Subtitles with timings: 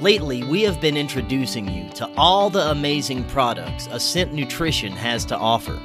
[0.00, 5.36] Lately, we have been introducing you to all the amazing products Ascent Nutrition has to
[5.36, 5.78] offer.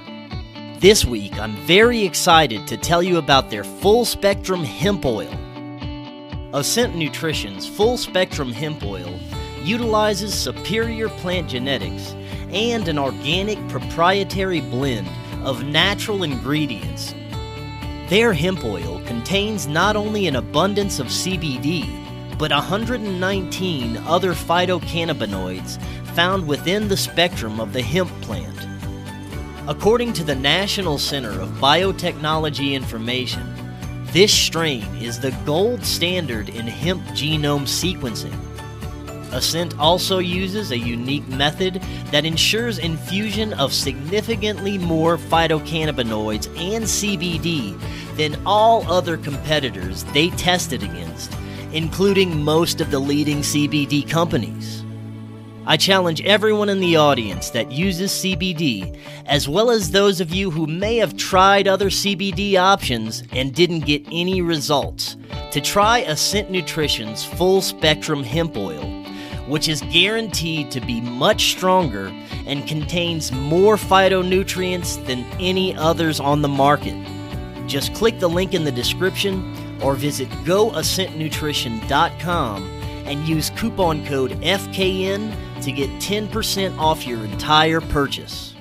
[0.80, 5.38] This week, I'm very excited to tell you about their full spectrum hemp oil.
[6.54, 9.20] Ascent Nutrition's full spectrum hemp oil
[9.64, 12.16] utilizes superior plant genetics
[12.52, 15.10] and an organic proprietary blend
[15.44, 17.14] of natural ingredients.
[18.08, 22.05] Their hemp oil contains not only an abundance of CBD,
[22.38, 25.82] but 119 other phytocannabinoids
[26.16, 28.56] found within the spectrum of the hemp plant.
[29.68, 33.54] According to the National Center of Biotechnology Information,
[34.08, 38.38] this strain is the gold standard in hemp genome sequencing.
[39.34, 41.82] Ascent also uses a unique method
[42.12, 47.78] that ensures infusion of significantly more phytocannabinoids and CBD
[48.16, 51.34] than all other competitors they tested against
[51.76, 54.86] including most of the leading CBD companies.
[55.66, 60.50] I challenge everyone in the audience that uses CBD, as well as those of you
[60.52, 65.18] who may have tried other CBD options and didn't get any results,
[65.52, 68.86] to try Ascent Nutrition's full spectrum hemp oil,
[69.48, 72.08] which is guaranteed to be much stronger
[72.46, 76.96] and contains more phytonutrients than any others on the market.
[77.68, 82.64] Just click the link in the description or visit goascentnutrition.com
[83.06, 88.55] and use coupon code FKN to get 10% off your entire purchase.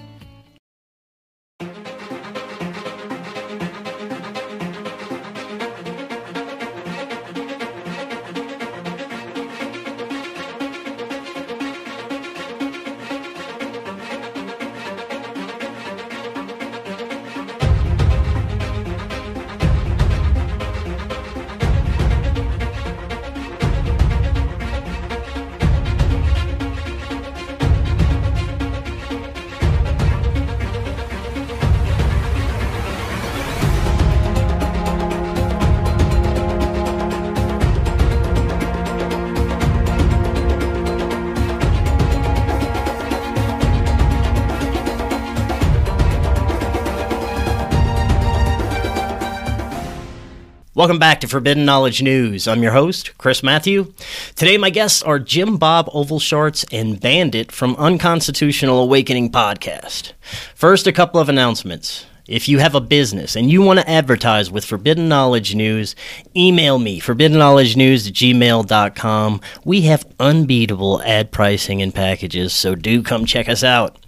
[50.84, 52.46] Welcome back to Forbidden Knowledge News.
[52.46, 53.94] I'm your host, Chris Matthew.
[54.36, 60.12] Today, my guests are Jim Bob Ovalshorts and Bandit from Unconstitutional Awakening Podcast.
[60.54, 62.04] First, a couple of announcements.
[62.26, 65.94] If you have a business and you want to advertise with Forbidden Knowledge News,
[66.34, 69.40] email me, forbiddenknowledgenews at gmail.com.
[69.66, 73.98] We have unbeatable ad pricing and packages, so do come check us out.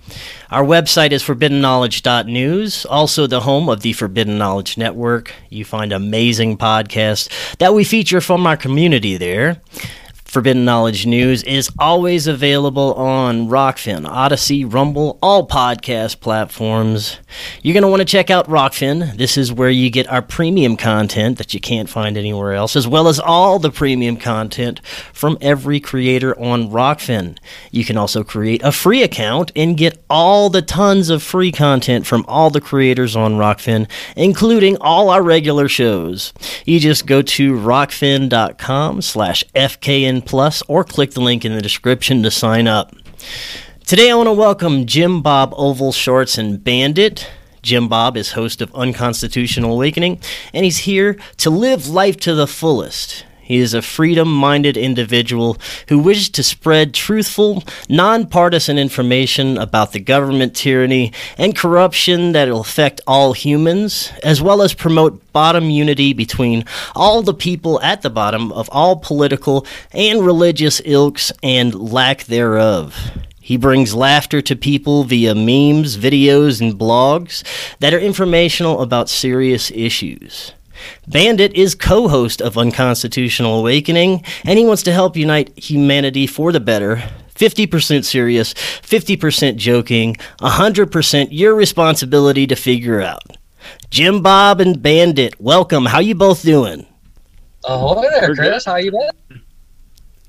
[0.51, 5.35] Our website is forbiddenknowledge.news, also the home of the Forbidden Knowledge Network.
[5.51, 7.29] You find amazing podcasts
[7.59, 9.61] that we feature from our community there.
[10.27, 17.19] Forbidden Knowledge News is always available on Rokfin, Odysee, Rumble, all podcast platforms.
[17.63, 19.17] You're going to want to check out Rokfin.
[19.17, 22.89] This is where you get our premium content that you can't find anywhere else, as
[22.89, 27.39] well as all the premium content from every creator on Rokfin.
[27.71, 32.05] You can also create a free account and get all the tons of free content
[32.05, 36.33] from all the creators on Rokfin, including all our regular shows.
[36.65, 42.23] You just go to rokfin.com slash FKN Plus or click the link in the description
[42.23, 42.95] to sign up.
[43.87, 47.31] Today I want to welcome Jim Bob Oval Shorts and Bandit.
[47.63, 50.21] Jim Bob is host of Unconstitutional Awakening,
[50.53, 53.25] and he's here to live life to the fullest.
[53.47, 55.57] He is a freedom minded individual
[55.89, 62.63] who wishes to spread truthful, nonpartisan information about the government tyranny and corruption that will
[62.63, 66.65] affect all humans, as well as promote bottom unity between
[66.97, 73.13] all the people at the bottom of all political and religious ilks and lack thereof.
[73.41, 77.45] He brings laughter to people via memes, videos, and blogs
[77.79, 80.51] that are informational about serious issues.
[81.07, 86.53] Bandit is co host of Unconstitutional Awakening, and he wants to help unite humanity for
[86.53, 87.03] the better.
[87.35, 93.37] 50% serious, 50% joking, 100% your responsibility to figure out.
[93.91, 95.87] Jim Bob and Bandit, welcome.
[95.87, 96.87] How you both doing?
[97.65, 98.65] Oh, Ahoy there, Chris.
[98.65, 99.43] How you been?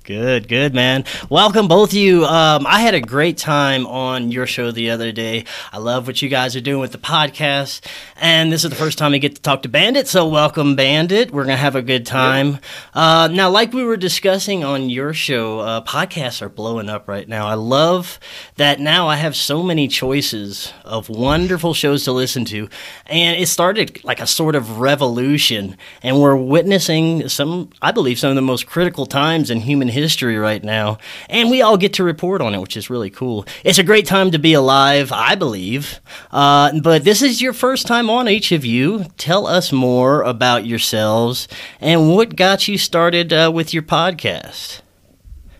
[0.08, 1.04] Good, good, man.
[1.30, 2.24] Welcome, both of you.
[2.24, 5.44] Um, I had a great time on your show the other day.
[5.74, 7.86] I love what you guys are doing with the podcast.
[8.16, 10.08] And this is the first time I get to talk to Bandit.
[10.08, 11.32] So, welcome, Bandit.
[11.32, 12.52] We're going to have a good time.
[12.52, 13.24] Yeah.
[13.24, 17.28] Uh, now, like we were discussing on your show, uh, podcasts are blowing up right
[17.28, 17.46] now.
[17.46, 18.18] I love
[18.56, 22.70] that now I have so many choices of wonderful shows to listen to.
[23.08, 25.76] And it started like a sort of revolution.
[26.02, 29.97] And we're witnessing some, I believe, some of the most critical times in human history
[29.98, 30.98] history right now,
[31.30, 33.46] and we all get to report on it, which is really cool.
[33.64, 36.00] It's a great time to be alive, I believe.
[36.32, 39.06] Uh, but this is your first time on, each of you.
[39.18, 41.48] Tell us more about yourselves
[41.82, 44.82] and what got you started uh, with your podcast.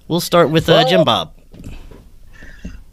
[0.08, 1.34] We'll start with uh, Jim Bob.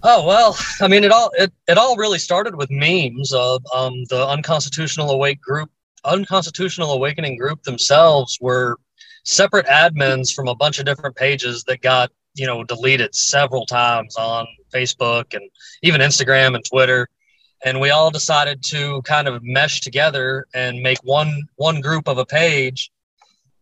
[0.07, 4.05] Oh well, I mean, it all it, it all really started with memes of um,
[4.11, 5.71] the unconstitutional awake group,
[6.05, 8.79] unconstitutional awakening group themselves were
[9.25, 14.17] separate admins from a bunch of different pages that got you know deleted several times
[14.17, 15.43] on Facebook and
[15.83, 17.09] even Instagram and Twitter,
[17.65, 22.19] and we all decided to kind of mesh together and make one one group of
[22.19, 22.91] a page,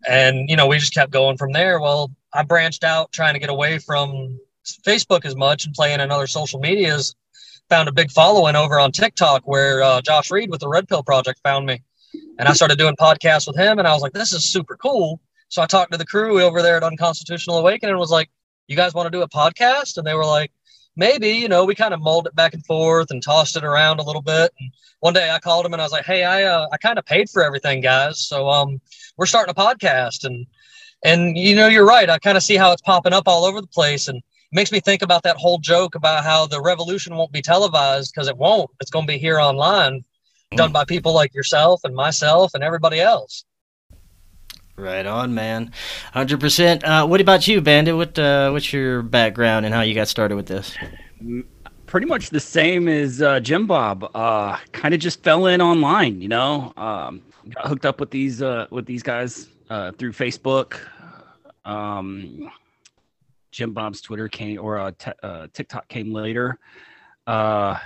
[0.09, 1.81] and you know we just kept going from there.
[1.81, 4.39] Well, I branched out trying to get away from
[4.87, 7.15] Facebook as much and playing in other social medias.
[7.69, 11.03] Found a big following over on TikTok where uh, Josh Reed with the Red Pill
[11.03, 11.83] Project found me.
[12.39, 15.21] And I started doing podcasts with him and I was like, this is super cool.
[15.53, 18.31] So I talked to the crew over there at Unconstitutional Awakening and was like,
[18.69, 19.99] you guys want to do a podcast?
[19.99, 20.51] And they were like,
[20.97, 24.01] maybe, you know, we kind of mulled it back and forth and tossed it around
[24.01, 24.51] a little bit.
[24.59, 26.99] And one day I called him and I was like, hey, I, uh, I kind
[26.99, 28.27] of paid for everything, guys.
[28.27, 28.81] So um,
[29.19, 30.25] we're starting a podcast.
[30.25, 30.47] And,
[31.05, 32.09] and, you know, you're right.
[32.09, 34.09] I kind of see how it's popping up all over the place.
[34.09, 34.23] And
[34.53, 38.27] makes me think about that whole joke about how the revolution won't be televised because
[38.27, 38.71] it won't.
[38.81, 40.03] It's going to be here online,
[40.57, 40.73] done mm.
[40.73, 43.45] by people like yourself and myself and everybody else.
[44.77, 45.71] Right on, man.
[46.13, 46.83] Hundred uh, percent.
[46.83, 47.95] What about you, Bandit?
[47.95, 50.75] What uh, what's your background and how you got started with this?
[51.87, 54.11] Pretty much the same as uh, Jim Bob.
[54.15, 56.73] Uh, kind of just fell in online, you know.
[56.79, 57.21] Um,
[57.51, 60.81] got hooked up with these uh, with these guys uh, through Facebook.
[61.67, 62.51] Um,
[63.51, 65.11] Jim Bob's Twitter came or t-
[65.53, 66.59] TikTok came later.
[67.29, 67.79] Yeah,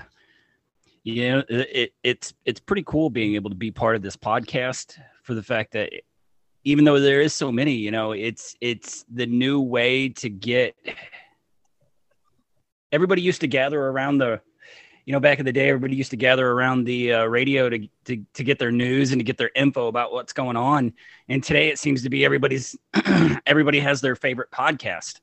[1.49, 5.43] it, it's it's pretty cool being able to be part of this podcast for the
[5.43, 5.93] fact that
[6.67, 10.75] even though there is so many, you know, it's it's the new way to get.
[12.93, 14.41] Everybody used to gather around the,
[15.05, 17.89] you know, back in the day, everybody used to gather around the uh, radio to,
[18.05, 20.93] to to get their news and to get their info about what's going on.
[21.29, 22.77] And today, it seems to be everybody's
[23.47, 25.21] everybody has their favorite podcast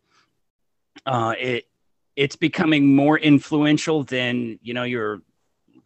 [1.05, 1.67] uh, it
[2.15, 5.21] it's becoming more influential than you know your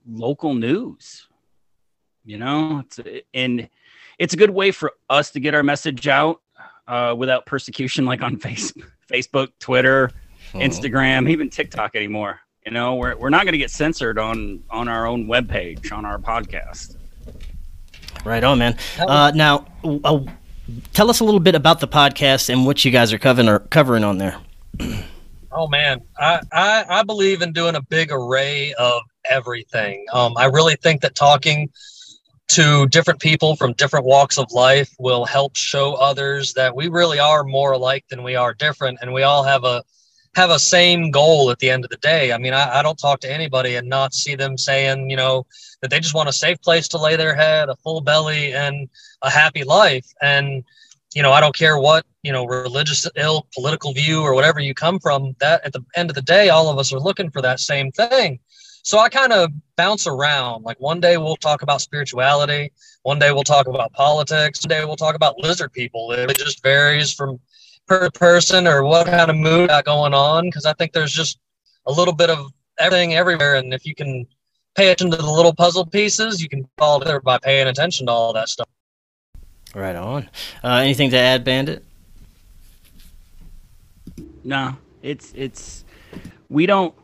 [0.08, 1.28] local news.
[2.26, 3.00] You know, it's,
[3.34, 3.70] and
[4.20, 6.42] it's a good way for us to get our message out
[6.88, 8.74] uh, without persecution, like on face,
[9.10, 10.12] Facebook, Twitter,
[10.54, 10.60] oh.
[10.60, 12.40] Instagram, even TikTok anymore.
[12.66, 16.06] You know, we're we're not going to get censored on on our own webpage on
[16.06, 16.98] our podcast.
[18.26, 18.78] Right on, man.
[19.00, 19.66] Uh, now,
[20.04, 20.20] uh,
[20.92, 24.04] tell us a little bit about the podcast and what you guys are covering covering
[24.04, 24.38] on there.
[25.50, 30.06] Oh man, I, I, I believe in doing a big array of everything.
[30.14, 31.72] Um, I really think that talking
[32.50, 37.20] to different people from different walks of life will help show others that we really
[37.20, 39.84] are more alike than we are different, and we all have a
[40.36, 42.32] have a same goal at the end of the day.
[42.32, 45.48] I mean, I, I don't talk to anybody and not see them saying, you know,
[45.82, 48.88] that they just want a safe place to lay their head, a full belly, and
[49.24, 50.06] a happy life.
[50.22, 50.64] And
[51.16, 54.74] you know, I don't care what, you know, religious ill political view or whatever you
[54.74, 57.42] come from, that at the end of the day, all of us are looking for
[57.42, 58.40] that same thing.
[58.88, 60.64] So I kind of bounce around.
[60.64, 62.72] Like one day we'll talk about spirituality,
[63.04, 66.14] one day we'll talk about politics, one day we'll talk about lizard people.
[66.14, 67.38] It just varies from
[67.86, 70.46] per person or what kind of mood got going on.
[70.46, 71.38] Because I think there's just
[71.86, 74.26] a little bit of everything everywhere, and if you can
[74.74, 78.14] pay attention to the little puzzle pieces, you can follow together by paying attention to
[78.14, 78.70] all that stuff.
[79.76, 80.30] Right on.
[80.64, 81.84] Uh, anything to add, Bandit?
[84.46, 85.84] No, it's it's
[86.48, 86.96] we don't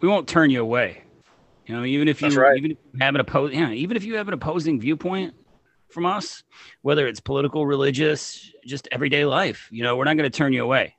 [0.00, 1.02] we won't turn you away.
[1.66, 2.56] You know, even if you right.
[2.56, 5.34] even if you have an yeah, even if you have an opposing viewpoint
[5.90, 6.42] from us,
[6.82, 10.62] whether it's political, religious, just everyday life, you know, we're not going to turn you
[10.62, 10.94] away.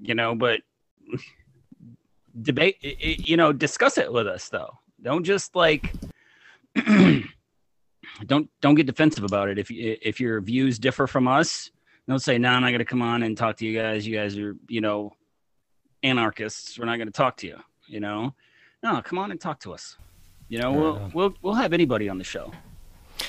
[0.00, 0.60] You know, but
[2.42, 4.78] debate, you know, discuss it with us though.
[5.02, 5.92] Don't just like
[6.74, 9.58] don't don't get defensive about it.
[9.58, 11.70] If if your views differ from us,
[12.08, 14.06] don't say, "No, I'm not going to come on and talk to you guys.
[14.06, 15.12] You guys are, you know,
[16.02, 16.78] anarchists.
[16.78, 17.58] We're not going to talk to you."
[17.92, 18.34] You know,
[18.82, 19.98] no, come on and talk to us.
[20.48, 22.50] You know, we'll we'll we'll have anybody on the show.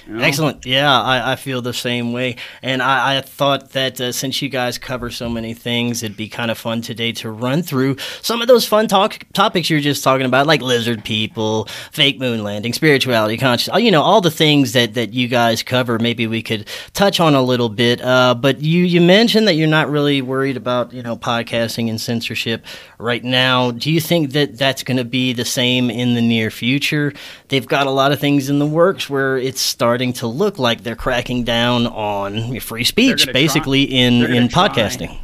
[0.07, 0.23] You know?
[0.23, 0.65] Excellent.
[0.65, 2.37] Yeah, I, I, feel the same way.
[2.61, 6.29] And I, I thought that uh, since you guys cover so many things, it'd be
[6.29, 9.81] kind of fun today to run through some of those fun talk topics you were
[9.81, 14.31] just talking about, like lizard people, fake moon landing, spirituality, conscious, you know, all the
[14.31, 15.99] things that, that you guys cover.
[15.99, 18.01] Maybe we could touch on a little bit.
[18.01, 21.99] Uh, but you, you mentioned that you're not really worried about, you know, podcasting and
[21.99, 22.65] censorship
[22.97, 23.71] right now.
[23.71, 27.13] Do you think that that's going to be the same in the near future?
[27.49, 30.81] They've got a lot of things in the works where it's starting to look like
[30.81, 33.97] they're cracking down on free speech, basically try.
[33.97, 35.19] in in podcasting.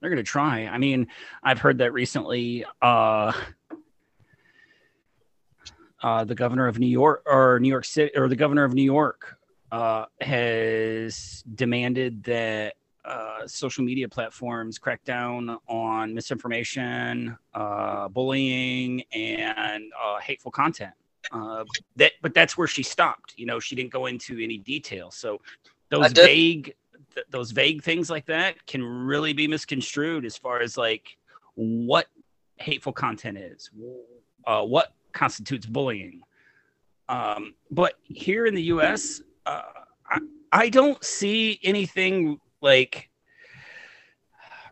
[0.00, 0.66] they're going to try.
[0.66, 1.06] I mean,
[1.44, 2.64] I've heard that recently.
[2.82, 3.32] Uh,
[6.02, 8.82] uh, the governor of New York or New York City or the governor of New
[8.82, 9.38] York
[9.70, 19.84] uh, has demanded that uh, social media platforms crack down on misinformation, uh, bullying, and
[20.04, 20.94] uh, hateful content.
[21.32, 21.64] Uh,
[21.96, 23.34] that, but that's where she stopped.
[23.36, 25.10] You know, she didn't go into any detail.
[25.10, 25.40] So
[25.90, 26.74] those vague,
[27.14, 31.16] th- those vague things like that can really be misconstrued as far as like
[31.54, 32.06] what
[32.56, 33.70] hateful content is,
[34.46, 36.22] uh, what constitutes bullying.
[37.08, 39.62] Um, but here in the U.S., uh,
[40.06, 40.18] I,
[40.52, 43.10] I don't see anything like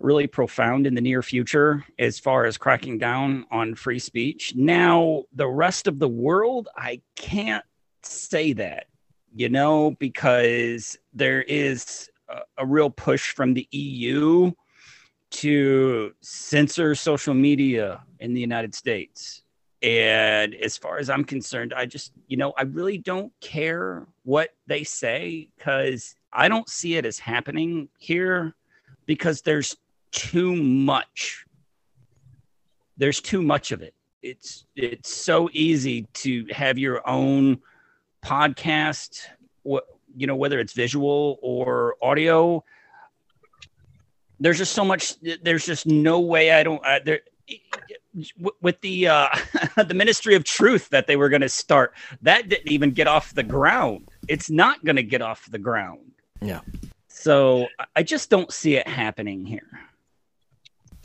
[0.01, 4.55] really profound in the near future as far as cracking down on free speech.
[4.55, 7.65] Now, the rest of the world, I can't
[8.03, 8.87] say that,
[9.35, 14.53] you know, because there is a, a real push from the EU
[15.31, 19.43] to censor social media in the United States.
[19.83, 24.51] And as far as I'm concerned, I just, you know, I really don't care what
[24.67, 28.55] they say because I don't see it as happening here
[29.05, 29.77] because there's
[30.13, 31.45] too much.
[32.97, 33.95] There's too much of it.
[34.23, 37.61] It's it's so easy to have your own
[38.25, 39.21] podcast,
[39.65, 42.65] you know, whether it's visual or audio.
[44.41, 45.15] There's just so much.
[45.43, 46.85] There's just no way I don't.
[46.85, 47.21] I, there,
[48.61, 49.29] with the uh,
[49.87, 53.35] the Ministry of Truth that they were going to start, that didn't even get off
[53.35, 54.09] the ground.
[54.29, 56.13] It's not going to get off the ground.
[56.41, 56.61] Yeah.
[57.09, 59.81] So I just don't see it happening here.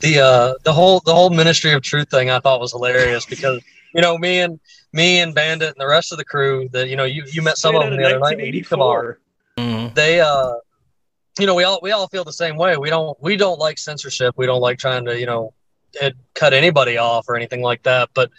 [0.02, 3.62] The uh, the whole the whole Ministry of Truth thing I thought was hilarious because
[3.94, 4.58] you know me and
[4.92, 7.56] me and Bandit and the rest of the crew that you know you you met
[7.56, 8.38] some of them the other night.
[9.56, 9.94] Mm-hmm.
[9.94, 10.54] They uh,
[11.38, 12.76] you know we all we all feel the same way.
[12.76, 14.34] We don't we don't like censorship.
[14.36, 15.54] We don't like trying to you know
[15.94, 18.10] it cut anybody off or anything like that.
[18.14, 18.30] But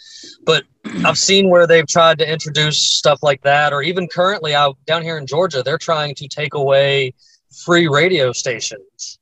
[0.44, 0.66] but
[1.06, 5.02] I've seen where they've tried to introduce stuff like that, or even currently out down
[5.02, 7.14] here in Georgia, they're trying to take away
[7.66, 9.20] free radio stations.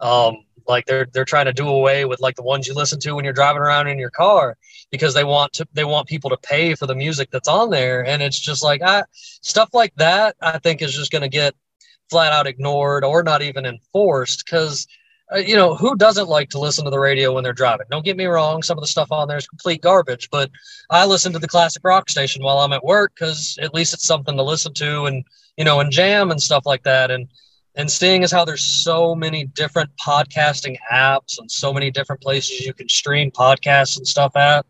[0.00, 3.12] Um, like they're they're trying to do away with like the ones you listen to
[3.12, 4.56] when you're driving around in your car
[4.90, 8.04] because they want to they want people to pay for the music that's on there,
[8.06, 10.36] and it's just like I stuff like that.
[10.40, 11.54] I think is just going to get
[12.08, 14.86] flat out ignored or not even enforced because
[15.32, 17.86] uh, you know, who doesn't like to listen to the radio when they're driving?
[17.88, 20.50] Don't get me wrong, some of the stuff on there is complete garbage, but
[20.90, 24.06] I listen to the classic rock station while I'm at work because at least it's
[24.06, 25.24] something to listen to and,
[25.56, 27.12] you know, and jam and stuff like that.
[27.12, 27.28] And,
[27.76, 32.66] and seeing as how there's so many different podcasting apps and so many different places
[32.66, 34.66] you can stream podcasts and stuff at,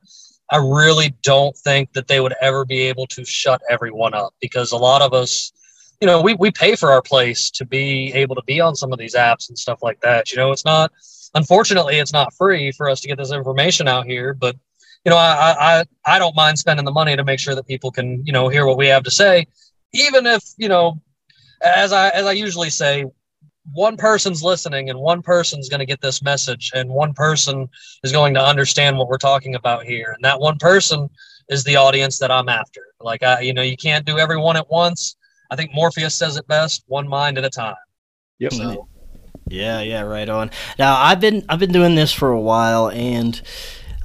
[0.50, 4.72] I really don't think that they would ever be able to shut everyone up because
[4.72, 5.52] a lot of us,
[6.00, 8.92] you know, we, we pay for our place to be able to be on some
[8.92, 10.32] of these apps and stuff like that.
[10.32, 10.92] You know, it's not,
[11.34, 14.56] unfortunately, it's not free for us to get this information out here, but
[15.04, 17.90] you know, I, I, I don't mind spending the money to make sure that people
[17.90, 19.46] can, you know, hear what we have to say,
[19.92, 21.00] even if, you know,
[21.62, 23.04] as I, as I usually say,
[23.72, 27.68] one person's listening and one person's going to get this message and one person
[28.02, 30.12] is going to understand what we're talking about here.
[30.14, 31.08] And that one person
[31.48, 32.80] is the audience that I'm after.
[33.00, 35.16] Like I, you know, you can't do everyone at once
[35.50, 37.74] I think Morpheus says it best: one mind at a time.
[38.38, 38.52] Yep.
[38.52, 38.88] So.
[39.48, 40.50] Yeah, yeah, right on.
[40.78, 43.40] Now I've been I've been doing this for a while, and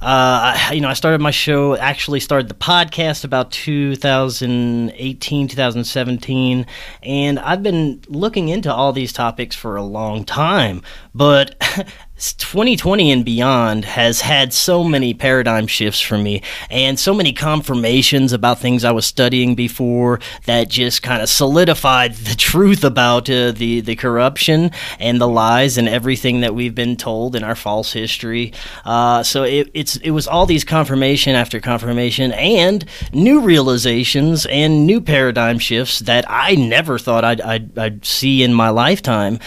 [0.02, 6.66] uh, you know, I started my show, actually started the podcast about 2018, 2017,
[7.02, 10.82] and I've been looking into all these topics for a long time.
[11.14, 11.56] But
[12.16, 18.32] 2020 and beyond has had so many paradigm shifts for me and so many confirmations
[18.32, 23.52] about things I was studying before that just kind of solidified the truth about uh,
[23.52, 27.92] the the corruption and the lies and everything that we've been told in our false
[27.92, 28.52] history.
[28.86, 34.86] Uh, so it, it's it was all these confirmation after confirmation and new realizations and
[34.86, 39.38] new paradigm shifts that I never thought I'd, I'd, I'd see in my lifetime.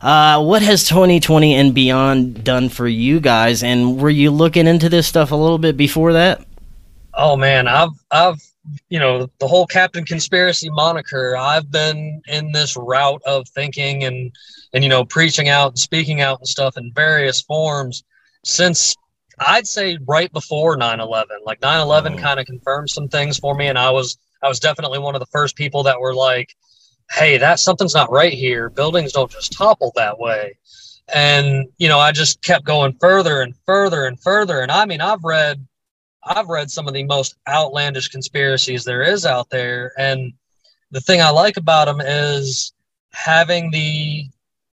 [0.00, 3.62] Uh, what has 2020 and beyond done for you guys?
[3.62, 6.44] And were you looking into this stuff a little bit before that?
[7.14, 8.40] Oh man, I've I've
[8.88, 11.36] you know the whole Captain Conspiracy moniker.
[11.36, 14.30] I've been in this route of thinking and
[14.72, 18.04] and you know preaching out and speaking out and stuff in various forms
[18.44, 18.94] since
[19.40, 21.24] I'd say right before 9/11.
[21.44, 22.18] Like 9/11 oh.
[22.18, 25.20] kind of confirmed some things for me, and I was I was definitely one of
[25.20, 26.54] the first people that were like,
[27.10, 28.68] hey, that something's not right here.
[28.68, 30.58] Buildings don't just topple that way.
[31.12, 34.60] And, you know, I just kept going further and further and further.
[34.60, 35.66] And I mean, I've read,
[36.22, 39.92] I've read some of the most outlandish conspiracies there is out there.
[39.96, 40.34] And
[40.90, 42.72] the thing I like about them is
[43.12, 44.26] having the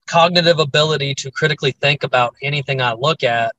[0.07, 3.55] cognitive ability to critically think about anything I look at,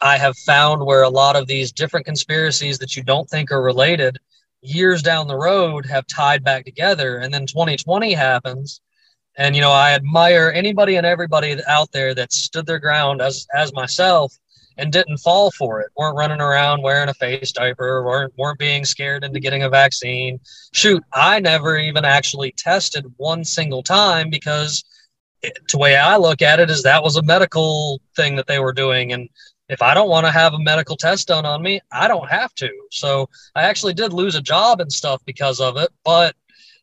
[0.00, 3.62] I have found where a lot of these different conspiracies that you don't think are
[3.62, 4.18] related
[4.62, 7.18] years down the road have tied back together.
[7.18, 8.80] And then 2020 happens.
[9.36, 13.46] And, you know, I admire anybody and everybody out there that stood their ground as,
[13.54, 14.32] as myself
[14.78, 18.84] and didn't fall for it, weren't running around wearing a face diaper, weren't, weren't being
[18.84, 20.38] scared into getting a vaccine.
[20.72, 24.84] Shoot, I never even actually tested one single time because
[25.42, 28.60] it, the way I look at it is that was a medical thing that they
[28.60, 29.12] were doing.
[29.12, 29.28] And
[29.72, 32.54] if I don't want to have a medical test done on me, I don't have
[32.56, 32.70] to.
[32.90, 35.90] So I actually did lose a job and stuff because of it.
[36.04, 36.36] But,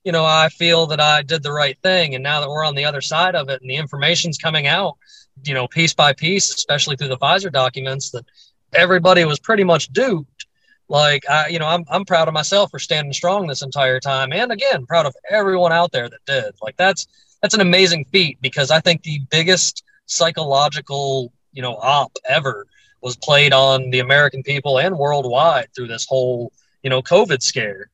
[0.03, 2.15] you know, I feel that I did the right thing.
[2.15, 4.98] And now that we're on the other side of it and the information's coming out,
[5.43, 8.25] you know, piece by piece, especially through the Pfizer documents, that
[8.74, 10.46] everybody was pretty much duped.
[10.88, 14.34] Like I, you know, I'm I'm proud of myself for standing strong this entire time,
[14.34, 16.55] and again, proud of everyone out there that did.
[16.63, 17.05] Like that's
[17.43, 22.65] that's an amazing feat because I think the biggest psychological, you know, op ever
[23.01, 26.51] was played on the American people and worldwide through this whole,
[26.84, 27.89] you know, COVID scare.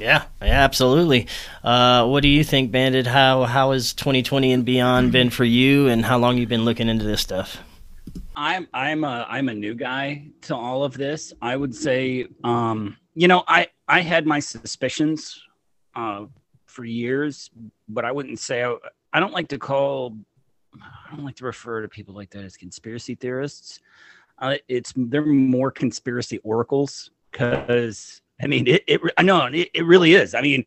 [0.00, 1.26] Yeah, yeah, absolutely.
[1.62, 3.06] Uh, what do you think, Bandit?
[3.06, 6.88] How how has 2020 and beyond been for you, and how long you've been looking
[6.88, 7.58] into this stuff?
[8.34, 11.32] I'm I'm a I'm a new guy to all of this.
[11.42, 15.42] I would say, um, you know, I I had my suspicions
[15.94, 16.24] uh,
[16.66, 17.50] for years,
[17.88, 18.74] but I wouldn't say I,
[19.12, 20.16] I don't like to call
[21.12, 23.80] I don't like to refer to people like that as conspiracy theorists.
[24.38, 29.84] Uh, it's they're more conspiracy oracles because I mean, it, it I know it, it
[29.84, 30.34] really is.
[30.34, 30.64] I mean,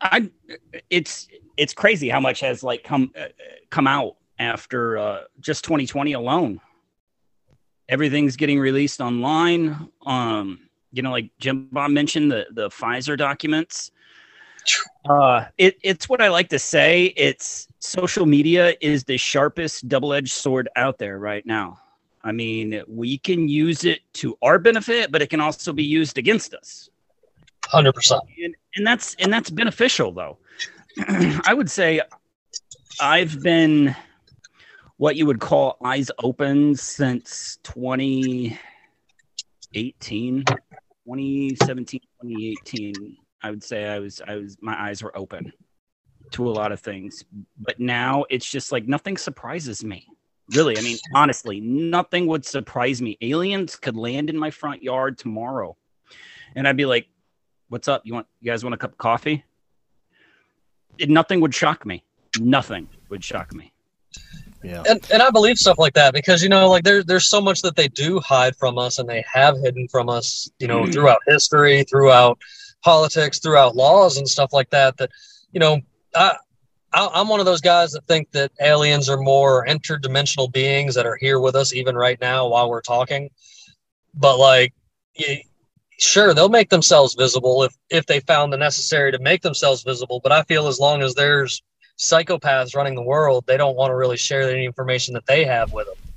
[0.00, 0.30] I
[0.90, 3.26] it's it's crazy how much has like come uh,
[3.70, 6.60] come out after uh, just 2020 alone.
[7.88, 9.90] Everything's getting released online.
[10.06, 10.60] Um,
[10.92, 13.90] you know, like Jim Bob mentioned the the Pfizer documents.
[15.08, 17.06] Uh, it, it's what I like to say.
[17.16, 21.80] It's social media is the sharpest double edged sword out there right now.
[22.22, 26.16] I mean, we can use it to our benefit, but it can also be used
[26.16, 26.88] against us.
[27.66, 28.22] Hundred percent.
[28.76, 30.38] And that's and that's beneficial though.
[31.46, 32.00] I would say
[33.00, 33.94] I've been
[34.96, 43.16] what you would call eyes open since 2018, 2017, 2018.
[43.44, 45.52] I would say I was I was my eyes were open
[46.30, 47.24] to a lot of things.
[47.58, 50.08] But now it's just like nothing surprises me.
[50.54, 53.18] Really, I mean, honestly, nothing would surprise me.
[53.20, 55.76] Aliens could land in my front yard tomorrow,
[56.56, 57.06] and I'd be like,
[57.68, 58.00] "What's up?
[58.04, 58.26] You want?
[58.40, 59.44] You guys want a cup of coffee?"
[60.96, 62.02] It, nothing would shock me.
[62.40, 63.74] Nothing would shock me.
[64.62, 64.82] Yeah.
[64.88, 67.60] And, and I believe stuff like that because you know like there's there's so much
[67.60, 70.92] that they do hide from us and they have hidden from us you know mm.
[70.92, 72.38] throughout history throughout
[72.84, 75.10] politics throughout laws and stuff like that that
[75.52, 75.80] you know
[76.14, 76.36] I,
[76.94, 81.16] I'm one of those guys that think that aliens are more interdimensional beings that are
[81.16, 83.30] here with us even right now while we're talking.
[84.14, 84.72] But like,
[85.98, 90.20] sure, they'll make themselves visible if if they found the necessary to make themselves visible.
[90.22, 91.62] But I feel as long as there's
[91.98, 95.72] psychopaths running the world, they don't want to really share any information that they have
[95.72, 96.12] with them.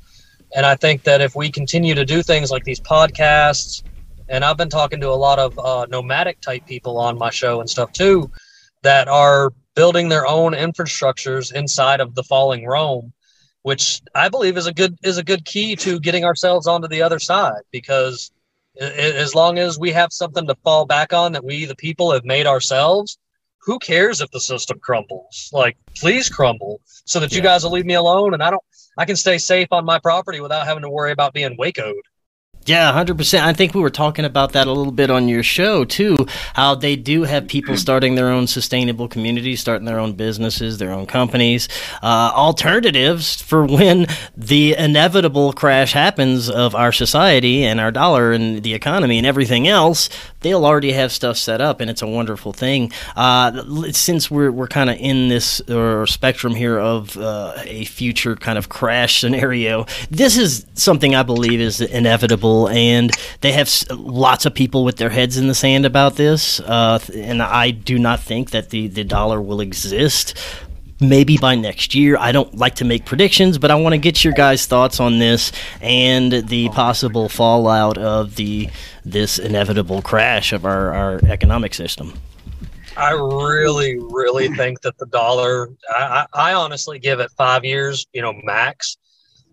[0.56, 3.84] And I think that if we continue to do things like these podcasts,
[4.30, 7.60] and I've been talking to a lot of uh, nomadic type people on my show
[7.60, 8.32] and stuff too,
[8.84, 13.14] that are building their own infrastructures inside of the falling Rome,
[13.62, 17.02] which I believe is a good is a good key to getting ourselves onto the
[17.02, 17.62] other side.
[17.72, 18.32] Because
[18.80, 22.26] as long as we have something to fall back on that we the people have
[22.26, 23.18] made ourselves,
[23.60, 25.50] who cares if the system crumbles?
[25.52, 27.38] Like, please crumble so that yeah.
[27.38, 28.64] you guys will leave me alone and I don't
[28.98, 31.94] I can stay safe on my property without having to worry about being wacoed.
[32.68, 33.40] Yeah, 100%.
[33.40, 36.18] I think we were talking about that a little bit on your show, too.
[36.54, 40.92] How they do have people starting their own sustainable communities, starting their own businesses, their
[40.92, 41.70] own companies,
[42.04, 48.64] uh, alternatives for when the inevitable crash happens of our society and our dollar and
[48.64, 50.10] the economy and everything else.
[50.42, 52.92] They'll already have stuff set up, and it's a wonderful thing.
[53.16, 58.36] Uh, since we're, we're kind of in this uh, spectrum here of uh, a future
[58.36, 64.46] kind of crash scenario, this is something I believe is inevitable and they have lots
[64.46, 66.60] of people with their heads in the sand about this.
[66.60, 70.36] Uh, and I do not think that the, the dollar will exist
[71.00, 72.18] maybe by next year.
[72.18, 75.20] I don't like to make predictions, but I want to get your guys' thoughts on
[75.20, 78.70] this and the possible fallout of the
[79.06, 82.14] this inevitable crash of our, our economic system.
[82.98, 85.70] I really, really think that the dollar.
[85.90, 88.98] I, I honestly give it five years, you know, max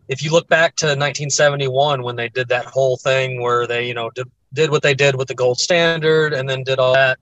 [0.08, 3.94] if you look back to 1971 when they did that whole thing where they you
[3.94, 7.18] know did, did what they did with the gold standard and then did all that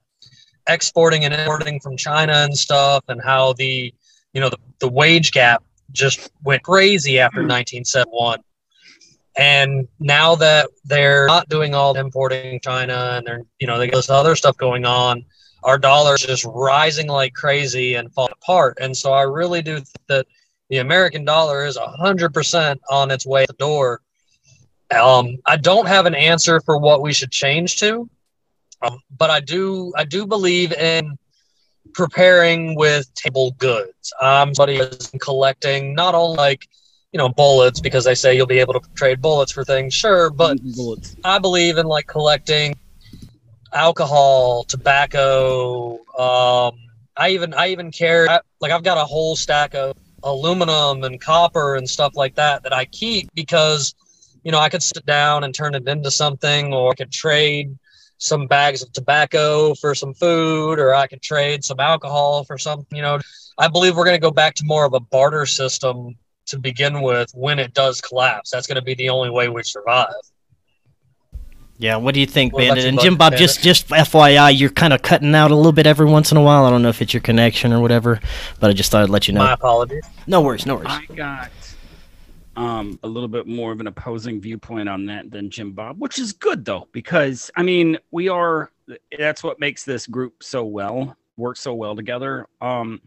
[0.69, 3.93] exporting and importing from China and stuff, and how the
[4.33, 8.39] you know the, the wage gap just went crazy after 1971.
[8.39, 8.43] Hmm.
[9.35, 13.89] And now that they're not doing all the importing China and they're you know they
[13.89, 15.25] got this other stuff going on,
[15.63, 18.79] our dollar is just rising like crazy and falling apart.
[18.81, 20.27] And so I really do think that
[20.73, 24.01] the American dollar is 100% on its way to the door.
[24.91, 28.09] Um, I don't have an answer for what we should change to,
[28.81, 31.19] um, but I do I do believe in
[31.93, 34.15] preparing with table goods.
[34.19, 36.67] I'm somebody who's collecting not only like
[37.13, 40.31] you know bullets because they say you'll be able to trade bullets for things, sure,
[40.31, 41.17] but bullets.
[41.23, 42.75] I believe in like collecting
[43.75, 45.99] alcohol, tobacco.
[46.19, 46.79] Um,
[47.15, 48.27] I even I even carry
[48.61, 52.73] like I've got a whole stack of aluminum and copper and stuff like that that
[52.73, 53.95] I keep because
[54.45, 57.77] you know I could sit down and turn it into something, or I could trade
[58.19, 62.97] some bags of tobacco for some food, or I could trade some alcohol for something.
[62.97, 63.19] You know,
[63.59, 67.03] I believe we're going to go back to more of a barter system to begin
[67.03, 68.51] with when it does collapse.
[68.51, 70.13] That's going to be the only way we survive.
[71.79, 72.85] Yeah, what do you think, what Bandit?
[72.85, 76.07] And Jim Bob, just just FYI, you're kind of cutting out a little bit every
[76.07, 76.65] once in a while.
[76.65, 78.21] I don't know if it's your connection or whatever,
[78.61, 79.41] but I just thought I'd let you know.
[79.41, 80.05] My apologies.
[80.27, 80.89] No worries, no worries.
[80.89, 81.51] I got
[82.57, 86.19] um, a little bit more of an opposing viewpoint on that than Jim Bob, which
[86.19, 88.71] is good though, because I mean, we are.
[89.19, 92.47] That's what makes this group so well work so well together.
[92.61, 93.01] Um,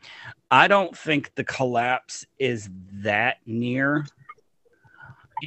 [0.51, 4.05] I don't think the collapse is that near,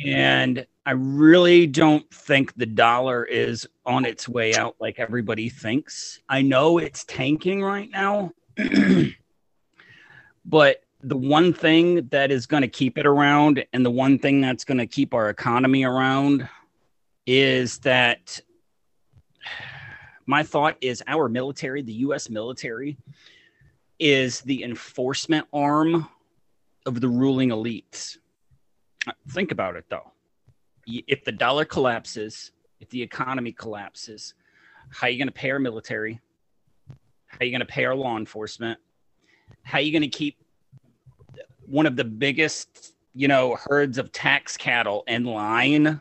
[0.04, 6.18] and I really don't think the dollar is on its way out like everybody thinks.
[6.30, 8.32] I know it's tanking right now,
[10.46, 14.40] but the one thing that is going to keep it around and the one thing
[14.40, 16.48] that's going to keep our economy around
[17.26, 18.40] is that
[20.24, 22.96] my thought is our military, the US military,
[23.98, 26.08] is the enforcement arm
[26.86, 28.16] of the ruling elites.
[29.28, 30.12] Think about it though
[30.88, 34.34] if the dollar collapses, if the economy collapses,
[34.90, 36.20] how are you going to pay our military?
[37.26, 38.78] How are you going to pay our law enforcement?
[39.62, 40.36] How are you going to keep
[41.66, 46.00] one of the biggest, you know, herds of tax cattle in line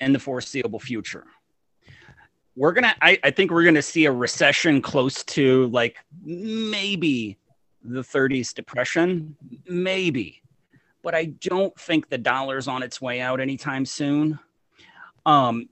[0.00, 1.24] in the foreseeable future?
[2.56, 7.38] We're gonna, I, I think we're gonna see a recession close to like maybe
[7.84, 9.36] the 30s depression,
[9.68, 10.42] maybe
[11.02, 14.38] but I don't think the dollar's on its way out anytime soon.
[15.26, 15.68] Um,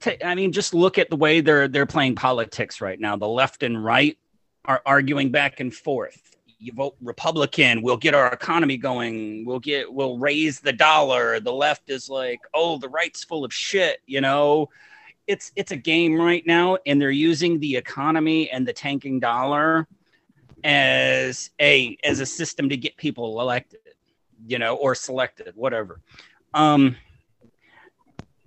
[0.00, 3.16] t- I mean, just look at the way they're they're playing politics right now.
[3.16, 4.16] The left and right
[4.64, 6.36] are arguing back and forth.
[6.58, 9.44] You vote Republican, we'll get our economy going.
[9.44, 11.40] We'll get we'll raise the dollar.
[11.40, 13.98] The left is like, oh, the right's full of shit.
[14.06, 14.70] You know,
[15.26, 19.86] it's it's a game right now, and they're using the economy and the tanking dollar
[20.62, 23.80] as a as a system to get people elected
[24.46, 26.00] you know, or selected, whatever.
[26.52, 26.96] Um,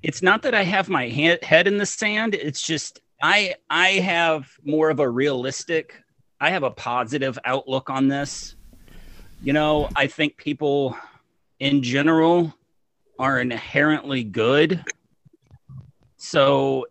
[0.03, 2.35] it's not that I have my head in the sand.
[2.35, 5.95] It's just I I have more of a realistic.
[6.39, 8.55] I have a positive outlook on this.
[9.41, 10.95] You know, I think people
[11.59, 12.53] in general
[13.19, 14.83] are inherently good.
[16.17, 16.85] So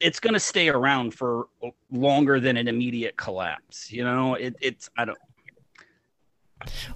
[0.00, 1.46] it's going to stay around for
[1.90, 3.92] longer than an immediate collapse.
[3.92, 5.18] You know, it, it's I don't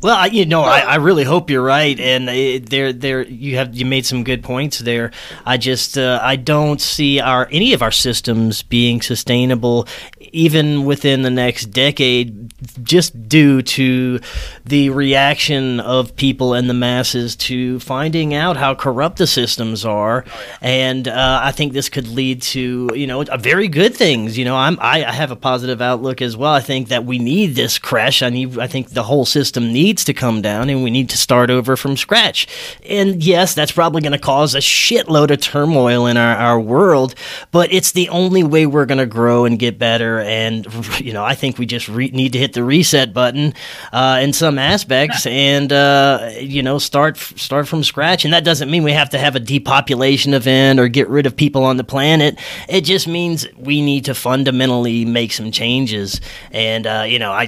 [0.03, 2.29] well, I, you know, I, I really hope you're right, and
[2.69, 5.11] there, there, you have you made some good points there.
[5.45, 9.87] I just, uh, I don't see our any of our systems being sustainable,
[10.33, 12.53] even within the next decade,
[12.85, 14.21] just due to
[14.65, 20.25] the reaction of people and the masses to finding out how corrupt the systems are,
[20.61, 24.37] and uh, I think this could lead to, you know, very good things.
[24.37, 26.53] You know, I'm, I, I have a positive outlook as well.
[26.53, 28.23] I think that we need this crash.
[28.23, 31.09] I need, I think the whole system system needs to come down and we need
[31.09, 32.47] to start over from scratch.
[32.85, 37.15] And yes, that's probably going to cause a shitload of turmoil in our, our world,
[37.53, 40.21] but it's the only way we're going to grow and get better.
[40.21, 40.67] And,
[41.01, 43.55] you know, I think we just re- need to hit the reset button
[43.95, 48.27] uh, in some aspects and, uh, you know, start, start from scratch.
[48.27, 51.35] And that doesn't mean we have to have a depopulation event or get rid of
[51.35, 52.39] people on the planet.
[52.69, 56.21] It just means we need to fundamentally make some changes.
[56.51, 57.47] And, uh, you know, I,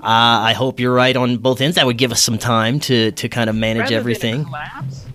[0.00, 1.76] uh, I hope you're right on on both ends.
[1.76, 4.44] That would give us some time to to kind of manage Rather everything.
[4.44, 5.06] Collapse,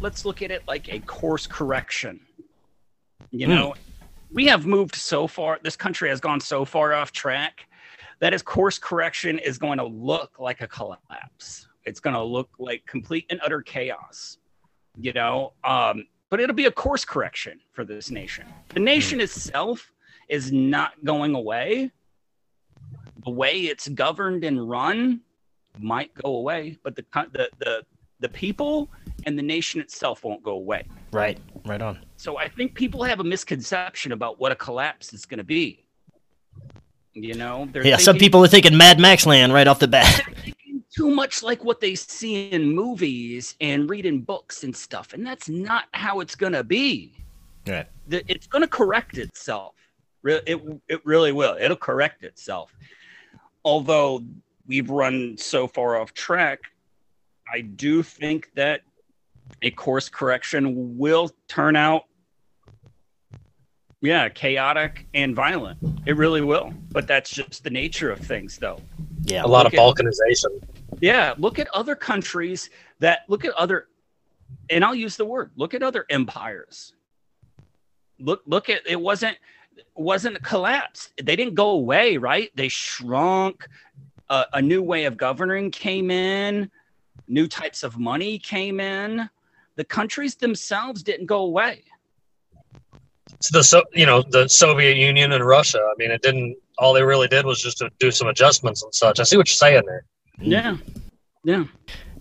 [0.00, 2.20] let's look at it like a course correction.
[3.30, 3.54] You hmm.
[3.54, 3.76] know, mm.
[4.32, 5.58] we have moved so far.
[5.62, 7.66] This country has gone so far off track
[8.20, 11.66] that its course correction is going to look like a collapse.
[11.84, 14.38] It's going to look like complete and utter chaos.
[14.98, 18.46] You know, um, but it'll be a course correction for this nation.
[18.68, 19.22] The nation mm.
[19.22, 19.92] itself
[20.28, 21.90] is not going away.
[23.24, 25.20] The way it's governed and run
[25.78, 27.82] might go away, but the the the,
[28.20, 28.88] the people
[29.26, 30.86] and the nation itself won't go away.
[31.12, 31.98] Right, right on.
[32.16, 35.84] So I think people have a misconception about what a collapse is going to be.
[37.14, 37.82] You know, yeah.
[37.82, 40.22] Thinking, some people are thinking Mad Max land right off the bat.
[40.94, 45.26] too much like what they see in movies and read in books and stuff, and
[45.26, 47.12] that's not how it's going to be.
[47.66, 47.86] Right.
[48.10, 49.74] It's going to correct itself.
[50.24, 51.56] It it really will.
[51.58, 52.74] It'll correct itself.
[53.64, 54.24] Although
[54.66, 56.60] we've run so far off track,
[57.52, 58.82] I do think that
[59.60, 62.04] a course correction will turn out
[64.00, 65.78] yeah chaotic and violent.
[66.06, 68.80] It really will but that's just the nature of things though.
[69.22, 69.44] Yeah.
[69.44, 70.62] A lot of balkanization.
[71.00, 72.70] Yeah look at other countries
[73.00, 73.88] that look at other
[74.70, 76.94] and i'll use the word look at other empires.
[78.18, 79.36] Look look at it wasn't
[79.94, 82.50] wasn't a collapse they didn't go away right?
[82.56, 83.68] They shrunk
[84.28, 86.70] a, a new way of governing came in
[87.28, 89.28] new types of money came in
[89.76, 91.82] the countries themselves didn't go away.
[93.34, 95.80] It's the so you know the Soviet Union and Russia.
[95.80, 96.56] I mean, it didn't.
[96.78, 99.20] All they really did was just to do some adjustments and such.
[99.20, 100.04] I see what you're saying there.
[100.38, 100.76] Yeah,
[101.44, 101.64] yeah.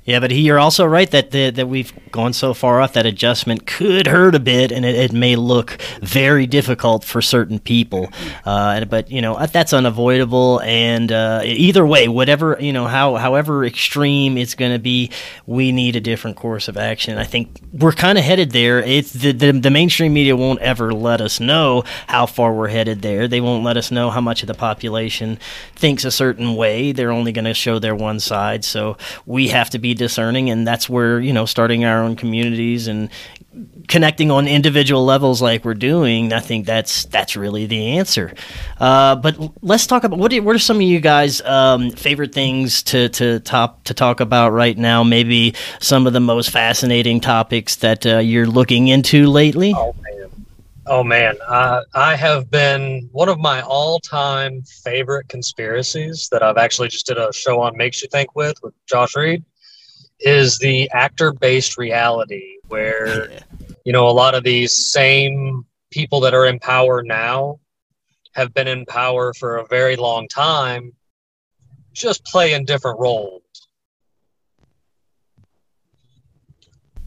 [0.03, 3.67] Yeah, but you're also right that the, that we've gone so far off that adjustment
[3.67, 8.09] could hurt a bit, and it, it may look very difficult for certain people.
[8.43, 13.63] Uh, but you know that's unavoidable, and uh, either way, whatever you know, how however
[13.63, 15.11] extreme it's going to be,
[15.45, 17.19] we need a different course of action.
[17.19, 18.79] I think we're kind of headed there.
[18.79, 23.03] It's the, the the mainstream media won't ever let us know how far we're headed
[23.03, 23.27] there.
[23.27, 25.37] They won't let us know how much of the population
[25.75, 26.91] thinks a certain way.
[26.91, 30.67] They're only going to show their one side, so we have to be discerning, and
[30.67, 33.09] that's where you know starting our own communities and
[33.87, 36.31] connecting on individual levels like we're doing.
[36.31, 38.33] I think that's that's really the answer.
[38.79, 42.33] Uh, but let's talk about what are, what are some of you guys' um, favorite
[42.33, 45.03] things to to top to talk about right now?
[45.03, 49.73] Maybe some of the most fascinating topics that uh, you're looking into lately.
[49.75, 50.11] Oh man.
[50.87, 56.87] Oh man, uh, I have been one of my all-time favorite conspiracies that I've actually
[56.87, 59.43] just did a show on Makes You Think with with Josh Reed
[60.21, 63.31] is the actor based reality where
[63.85, 67.59] you know a lot of these same people that are in power now
[68.33, 70.93] have been in power for a very long time
[71.93, 73.41] just playing different roles.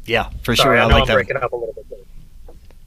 [0.05, 0.85] Yeah for Sorry, sure.
[0.85, 2.05] I, I like am breaking up a little bit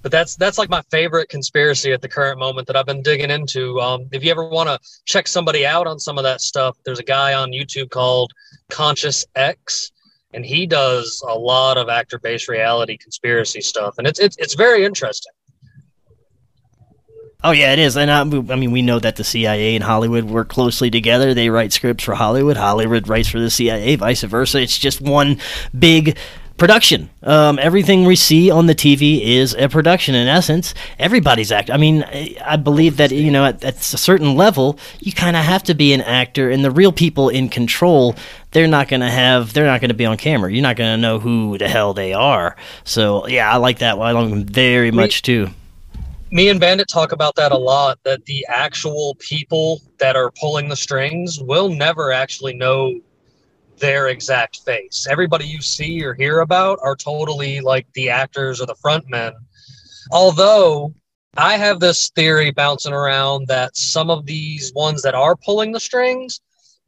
[0.07, 3.29] but that's that's like my favorite conspiracy at the current moment that I've been digging
[3.29, 3.77] into.
[3.81, 6.99] Um, if you ever want to check somebody out on some of that stuff, there's
[6.99, 8.31] a guy on YouTube called
[8.69, 9.91] Conscious X,
[10.33, 14.55] and he does a lot of actor based reality conspiracy stuff, and it's it's it's
[14.55, 15.31] very interesting.
[17.43, 20.23] Oh yeah, it is, and I, I, mean we know that the CIA and Hollywood
[20.23, 21.33] work closely together.
[21.33, 24.59] They write scripts for Hollywood, Hollywood writes for the CIA, vice versa.
[24.59, 25.39] It's just one
[25.77, 26.17] big
[26.57, 27.09] production.
[27.23, 30.15] Um, everything we see on the TV is a production.
[30.15, 31.69] In essence, everybody's act.
[31.69, 32.03] I mean,
[32.43, 35.73] I believe that you know at, at a certain level, you kind of have to
[35.73, 38.15] be an actor, and the real people in control,
[38.51, 40.51] they're not going to have, they're not going to be on camera.
[40.51, 42.55] You're not going to know who the hell they are.
[42.83, 45.49] So yeah, I like that I like them very much too.
[46.29, 47.99] Me and Bandit talk about that a lot.
[48.03, 52.99] That the actual people that are pulling the strings will never actually know
[53.79, 55.07] their exact face.
[55.09, 59.33] Everybody you see or hear about are totally like the actors or the frontmen.
[60.11, 60.93] Although
[61.35, 65.79] I have this theory bouncing around that some of these ones that are pulling the
[65.79, 66.39] strings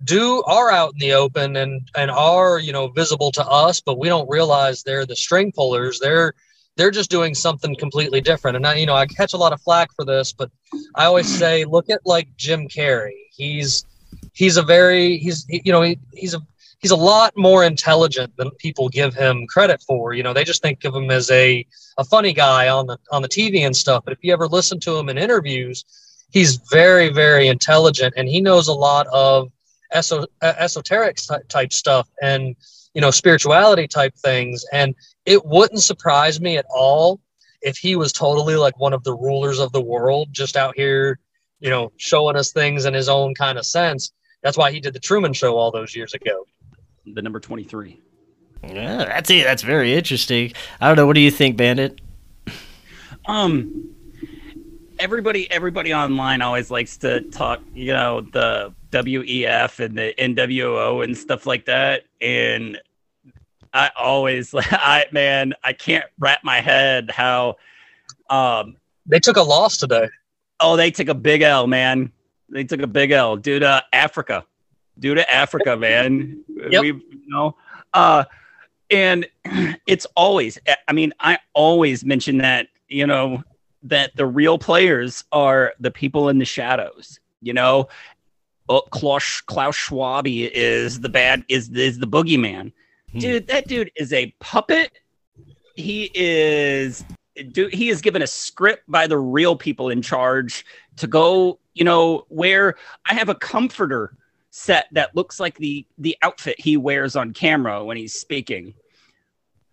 [0.04, 4.00] do are out in the open and and are you know visible to us, but
[4.00, 6.00] we don't realize they're the string pullers.
[6.00, 6.34] They're
[6.78, 8.56] they're just doing something completely different.
[8.56, 10.50] And I, you know, I catch a lot of flack for this, but
[10.96, 13.18] I always say, look at like Jim Carrey.
[13.32, 13.86] He's
[14.34, 16.42] he's a very he's you know he, he's a
[16.80, 20.14] he's a lot more intelligent than people give him credit for.
[20.14, 21.66] You know, they just think of him as a
[21.98, 24.04] a funny guy on the on the TV and stuff.
[24.06, 25.86] But if you ever listen to him in interviews,
[26.32, 29.52] he's very very intelligent and he knows a lot of
[29.92, 31.18] eso- esoteric
[31.50, 32.56] type stuff and
[32.94, 34.66] you know spirituality type things.
[34.72, 37.20] And it wouldn't surprise me at all
[37.62, 41.20] if he was totally like one of the rulers of the world, just out here,
[41.60, 44.14] you know, showing us things in his own kind of sense.
[44.44, 46.46] That's why he did the Truman Show all those years ago
[47.14, 48.00] the number 23.
[48.64, 49.44] Yeah, that's it.
[49.44, 50.54] That's very interesting.
[50.82, 51.08] I don't know.
[51.08, 52.00] What do you think, Bandit?
[53.26, 53.96] Um,
[55.00, 57.62] everybody, everybody online always likes to talk.
[57.74, 62.04] You know, the WEF and the NWO and stuff like that.
[62.20, 62.80] And
[63.74, 67.58] I always, I man, I can't wrap my head how.
[68.30, 70.08] Um, they took a loss today.
[70.60, 72.12] Oh, they took a big L, man.
[72.50, 74.46] They took a big L due to Africa,
[75.00, 76.44] due to Africa, man.
[76.70, 76.82] Yep.
[76.82, 77.56] We, you know,
[77.94, 78.26] uh,
[78.90, 79.28] and
[79.88, 80.58] it's always.
[80.88, 83.44] I mean, I always mention that you know
[83.84, 87.20] that the real players are the people in the shadows.
[87.42, 87.88] You know,
[88.68, 92.72] oh, Klaus Klaus Schwab is the bad is is the boogeyman.
[93.12, 93.20] Hmm.
[93.20, 94.92] Dude, that dude is a puppet.
[95.76, 97.06] He is
[97.52, 100.66] dude, he is given a script by the real people in charge
[100.98, 102.76] to go, you know, where
[103.10, 104.18] I have a comforter
[104.52, 108.74] set that looks like the the outfit he wears on camera when he's speaking.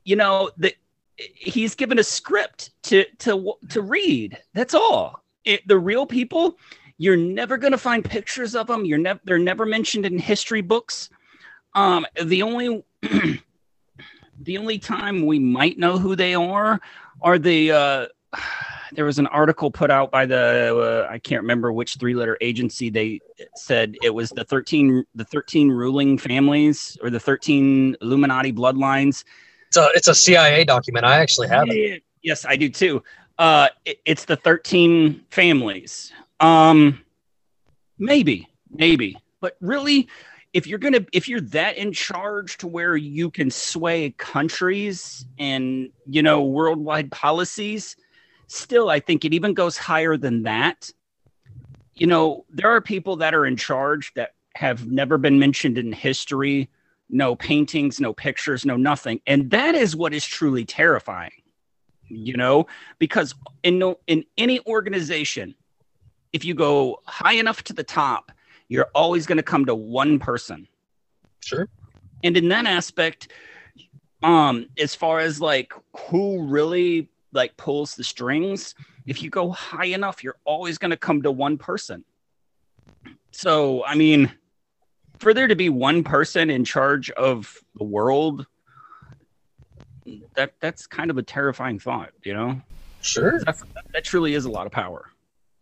[0.05, 0.75] You know, the
[1.17, 4.39] he's given a script to to to read.
[4.55, 5.23] That's all.
[5.45, 6.59] It, the real people,
[6.99, 8.85] you're never going to find pictures of them.
[8.85, 11.11] You're never they're never mentioned in history books.
[11.75, 12.85] Um, the only
[14.41, 16.81] the only time we might know who they are
[17.23, 18.07] are the uh,
[18.97, 22.37] there was an article put out by the uh, I can't remember which three letter
[22.41, 23.21] agency they
[23.55, 29.25] said it was the 13 the 13 ruling families or the 13 Illuminati bloodlines
[29.69, 31.05] It's a it's a CIA document.
[31.05, 32.03] I actually have it.
[32.23, 33.03] yes, I do too.
[33.39, 36.13] Uh, it- it's the 13 families.
[36.41, 37.01] Um,
[37.99, 40.09] maybe, maybe, but really,
[40.53, 45.91] if you're gonna, if you're that in charge to where you can sway countries and
[46.07, 47.97] you know worldwide policies,
[48.47, 50.91] still, I think it even goes higher than that.
[51.95, 55.93] You know, there are people that are in charge that have never been mentioned in
[55.93, 56.69] history.
[57.09, 61.31] No paintings, no pictures, no nothing, and that is what is truly terrifying
[62.09, 62.67] you know
[62.99, 65.55] because in no in any organization
[66.33, 68.31] if you go high enough to the top
[68.69, 70.67] you're always going to come to one person
[71.41, 71.69] Sure.
[72.23, 73.33] and in that aspect
[74.23, 78.75] um as far as like who really like pulls the strings
[79.07, 82.05] if you go high enough you're always going to come to one person
[83.33, 84.33] so i mean
[85.21, 88.47] for there to be one person in charge of the world
[90.35, 92.61] that that's kind of a terrifying thought you know
[93.03, 93.39] Sure.
[93.45, 93.57] that,
[93.95, 95.11] that truly is a lot of power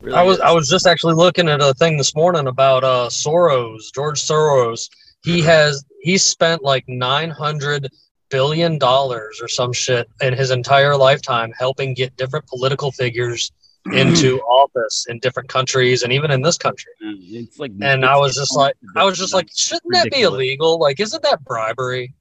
[0.00, 0.40] Really I was is.
[0.42, 4.90] I was just actually looking at a thing this morning about uh Soros, George Soros.
[5.22, 7.90] He has he spent like nine hundred
[8.30, 13.50] billion dollars or some shit in his entire lifetime helping get different political figures
[13.92, 16.92] into office in different countries and even in this country.
[17.00, 20.78] it's like And I was just like I was just like, shouldn't that be illegal?
[20.78, 22.14] Like, isn't that bribery?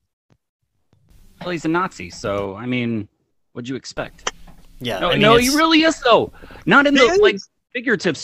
[1.41, 3.05] well, he's a nazi so i mean
[3.51, 4.31] what'd you expect
[4.79, 6.31] Yeah, no, I mean, no he really is though
[6.65, 7.19] not in the is.
[7.19, 7.37] like
[7.73, 8.17] figurative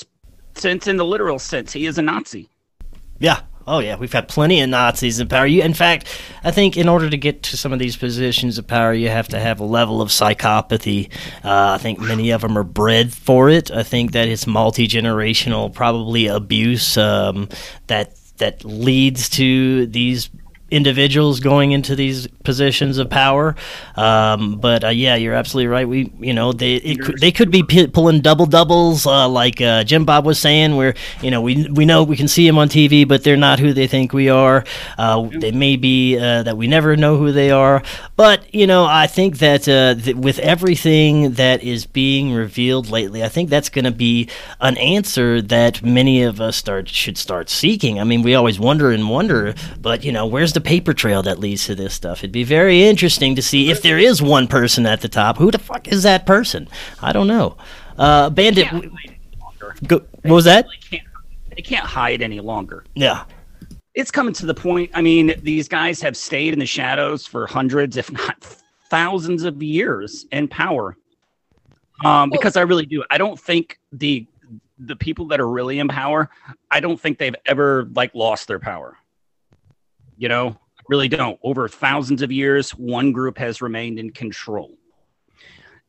[0.55, 2.47] sense in the literal sense he is a nazi
[3.19, 3.41] Yeah.
[3.69, 5.45] Oh yeah, we've had plenty of Nazis in power.
[5.45, 6.07] You, in fact,
[6.43, 9.27] I think in order to get to some of these positions of power, you have
[9.27, 11.11] to have a level of psychopathy.
[11.43, 13.69] Uh, I think many of them are bred for it.
[13.69, 17.47] I think that it's multi generational, probably abuse um,
[17.85, 20.31] that that leads to these
[20.71, 23.55] individuals going into these positions of power.
[23.95, 25.87] Um, but uh, yeah, you're absolutely right.
[25.87, 29.83] We, you know, they it they could be p- pulling double doubles, uh, like uh,
[29.83, 32.69] Jim Bob was saying, where you know we we know we can see them on
[32.69, 34.63] TV, but they're not who they think we are.
[34.97, 37.83] Uh, they may be uh, that we never know who they are.
[38.15, 43.23] But you know, I think that uh, th- with everything that is being revealed lately,
[43.23, 44.29] I think that's going to be
[44.59, 47.99] an answer that many of us start should start seeking.
[47.99, 51.39] I mean, we always wonder and wonder, but you know, where's the paper trail that
[51.39, 52.19] leads to this stuff?
[52.19, 55.37] It'd be very interesting to see if there is one person at the top.
[55.37, 56.67] Who the fuck is that person?
[57.01, 57.57] I don't know.
[57.97, 59.75] Uh, Bandit, Can't w- hide any longer.
[59.87, 60.65] go, what was that?
[60.67, 61.07] They can't,
[61.55, 63.25] they can't hide any longer Yeah.
[63.93, 64.89] it's coming to the point.
[64.93, 68.41] I mean, these guys have stayed in the shadows for hundreds, if not
[68.89, 70.95] thousands of years in power.
[72.05, 73.03] Um, because I really do.
[73.09, 74.25] I don't think the
[74.81, 76.29] the people that are really in power,
[76.71, 78.95] I don't think they've ever like lost their power.
[80.19, 81.39] You know, I really don't.
[81.41, 84.77] Over thousands of years, one group has remained in control.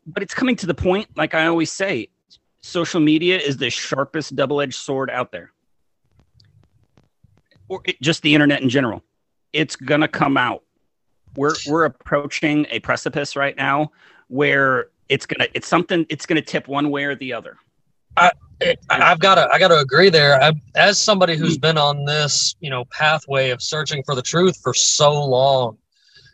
[0.07, 2.09] But it's coming to the point, like I always say,
[2.63, 5.53] social media is the sharpest double-edged sword out there
[7.71, 9.03] or it, just the internet in general.
[9.55, 10.63] It's gonna come out.
[11.37, 13.93] We're we're approaching a precipice right now
[14.29, 17.57] where it's gonna it's something it's gonna tip one way or the other.
[18.21, 20.41] I, I've got to I got to agree there.
[20.43, 24.59] I, as somebody who's been on this, you know, pathway of searching for the truth
[24.63, 25.79] for so long,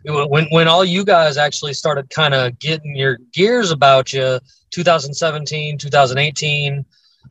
[0.05, 5.79] when when all you guys actually started kind of getting your gears about you, 2017,
[5.79, 6.85] 2018,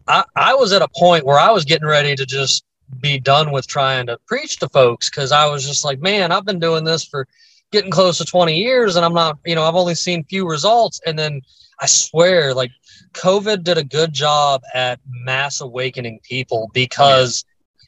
[0.07, 2.63] I, I was at a point where I was getting ready to just
[3.01, 6.45] be done with trying to preach to folks because I was just like, man, I've
[6.45, 7.27] been doing this for
[7.71, 11.01] getting close to 20 years and I'm not, you know, I've only seen few results.
[11.05, 11.41] And then
[11.81, 12.71] I swear, like
[13.15, 17.45] COVID did a good job at mass awakening people because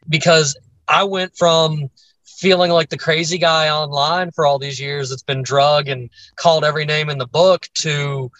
[0.09, 0.55] because
[0.87, 1.89] I went from
[2.25, 6.63] feeling like the crazy guy online for all these years that's been drug and called
[6.63, 8.31] every name in the book to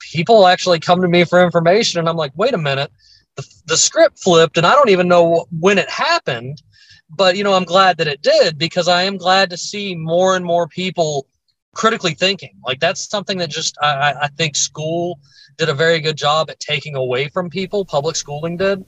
[0.00, 2.90] people actually come to me for information and I'm like, wait a minute,
[3.36, 6.62] the, the script flipped and I don't even know when it happened.
[7.08, 10.36] But you know, I'm glad that it did because I am glad to see more
[10.36, 11.26] and more people
[11.74, 12.56] critically thinking.
[12.66, 15.20] Like that's something that just I, I think school
[15.56, 17.84] did a very good job at taking away from people.
[17.84, 18.84] Public schooling did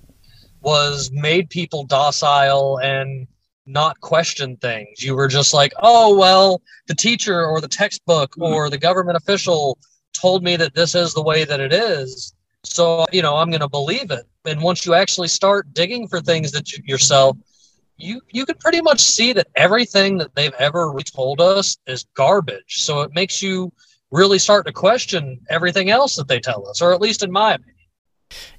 [0.60, 3.26] was made people docile and
[3.66, 5.02] not question things.
[5.02, 8.42] You were just like, oh well, the teacher or the textbook mm-hmm.
[8.42, 9.78] or the government official
[10.12, 12.34] told me that this is the way that it is.
[12.64, 14.24] So, you know, I'm going to believe it.
[14.44, 17.36] And once you actually start digging for things that you, yourself,
[17.96, 22.82] you you can pretty much see that everything that they've ever told us is garbage.
[22.82, 23.72] So it makes you
[24.10, 27.54] really start to question everything else that they tell us, or at least in my
[27.54, 27.74] opinion.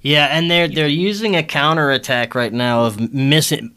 [0.00, 3.74] Yeah, and they're they're using a counterattack right now of missing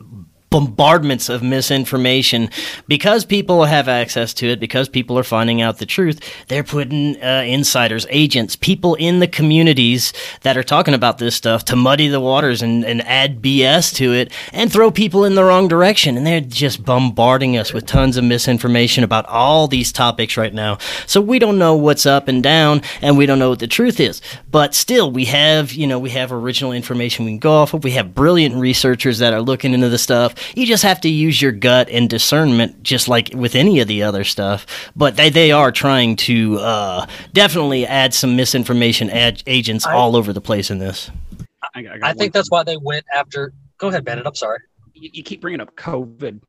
[0.52, 2.50] bombardments of misinformation.
[2.88, 7.22] Because people have access to it because people are finding out the truth they're putting
[7.24, 12.10] uh, insiders agents people in the communities that are talking about this stuff to muddy
[12.10, 16.18] the waters and, and add bs to it and throw people in the wrong direction.
[16.18, 20.78] And they're just bombarding us with tons of misinformation about all these topics right now.
[21.08, 24.02] So we don't know what's up and down and we don't know what the truth
[24.02, 24.22] is.
[24.52, 27.86] But still we have you know we have original information we can go off of.
[27.86, 31.42] We have brilliant researchers that are looking into the stuff you just have to use
[31.42, 34.66] your gut and discernment, just like with any of the other stuff.
[34.96, 40.16] But they, they are trying to uh, definitely add some misinformation ad- agents I, all
[40.16, 41.10] over the place in this.
[41.76, 43.54] I, I, I think that's why they went after.
[43.78, 44.26] Go ahead, Bandit.
[44.26, 44.60] I'm sorry.
[44.94, 46.42] You, you keep bringing up COVID.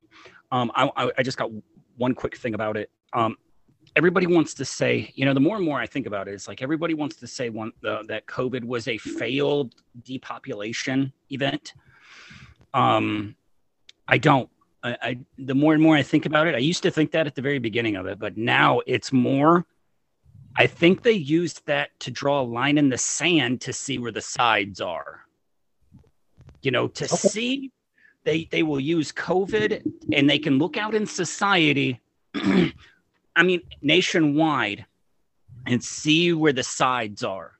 [0.51, 1.51] Um, I, I just got
[1.97, 2.90] one quick thing about it.
[3.12, 3.36] Um,
[3.97, 6.49] everybody wants to say, you know, the more and more I think about it, it's
[6.49, 9.74] like everybody wants to say one uh, that COVID was a failed
[10.05, 11.74] depopulation event.
[12.74, 13.34] Um,
[14.09, 14.48] I don't.
[14.82, 17.26] I, I, the more and more I think about it, I used to think that
[17.26, 19.64] at the very beginning of it, but now it's more.
[20.57, 24.12] I think they used that to draw a line in the sand to see where
[24.12, 25.20] the sides are.
[26.62, 27.16] You know, to okay.
[27.16, 27.72] see
[28.24, 29.82] they they will use COVID
[30.12, 32.00] and they can look out in society.
[32.34, 34.84] I mean, nationwide,
[35.66, 37.53] and see where the sides are.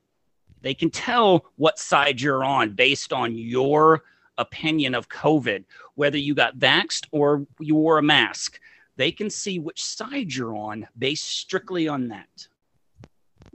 [0.61, 4.03] They can tell what side you're on based on your
[4.39, 5.65] opinion of COVID,
[5.95, 8.59] whether you got vaxxed or you wore a mask.
[8.97, 12.29] They can see which side you're on based strictly on that.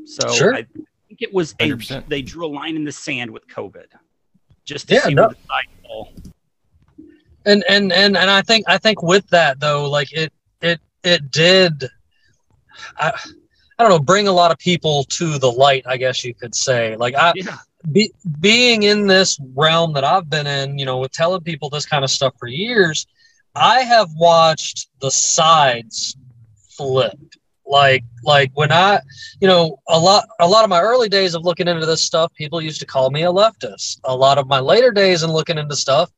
[0.05, 0.55] So sure.
[0.55, 0.65] I
[1.07, 1.73] think it was a,
[2.07, 3.85] they drew a line in the sand with COVID
[4.65, 5.29] just to yeah, see no.
[5.29, 6.13] the side fall.
[7.45, 11.31] And and and and I think I think with that though, like it it it
[11.31, 11.87] did
[12.97, 13.13] I
[13.79, 16.53] I don't know, bring a lot of people to the light, I guess you could
[16.53, 16.95] say.
[16.97, 17.57] Like I yeah
[17.91, 21.85] be, being in this realm that I've been in, you know, with telling people this
[21.85, 23.05] kind of stuff for years,
[23.55, 26.15] I have watched the sides
[26.69, 27.17] flip.
[27.65, 29.01] Like, like when I,
[29.41, 32.33] you know, a lot, a lot of my early days of looking into this stuff,
[32.33, 33.99] people used to call me a leftist.
[34.05, 36.09] A lot of my later days in looking into stuff,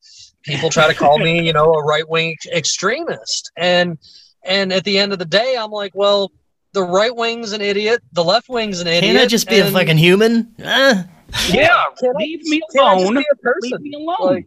[0.42, 3.50] people try to call me, you know, a right wing extremist.
[3.56, 3.98] And,
[4.44, 6.30] and at the end of the day, I'm like, well,
[6.72, 9.14] the right wing's an idiot, the left wing's an idiot.
[9.14, 10.54] Can I just be a fucking human?
[10.60, 11.02] Eh.
[11.48, 13.24] Yeah, leave me alone.
[13.62, 14.34] Leave me alone.
[14.34, 14.46] Like,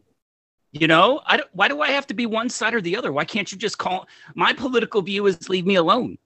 [0.71, 3.11] you know, I don't, why do I have to be one side or the other?
[3.11, 6.17] Why can't you just call my political view is leave me alone?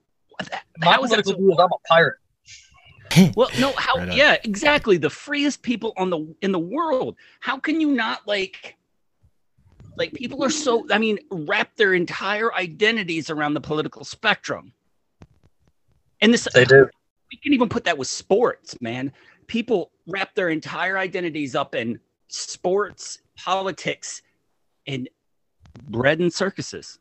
[0.80, 2.18] My how political view is I'm a pirate.
[3.36, 3.98] well, no, how?
[3.98, 4.98] Right yeah, exactly.
[4.98, 7.16] The freest people on the in the world.
[7.40, 8.76] How can you not like?
[9.98, 10.86] Like people are so.
[10.92, 14.74] I mean, wrap their entire identities around the political spectrum.
[16.22, 16.90] And this, they do.
[17.32, 19.12] We can even put that with sports, man
[19.48, 22.00] people wrap their entire identities up in
[22.30, 24.22] sports, politics,
[24.88, 25.10] and
[25.90, 27.00] bread and circuses.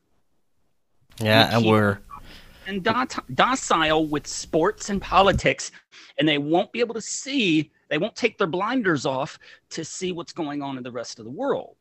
[1.20, 1.98] Yeah, and we're
[2.66, 2.86] and
[3.34, 5.70] docile with sports and politics,
[6.18, 7.70] and they won't be able to see.
[7.88, 9.38] They won't take their blinders off
[9.70, 11.76] to see what's going on in the rest of the world.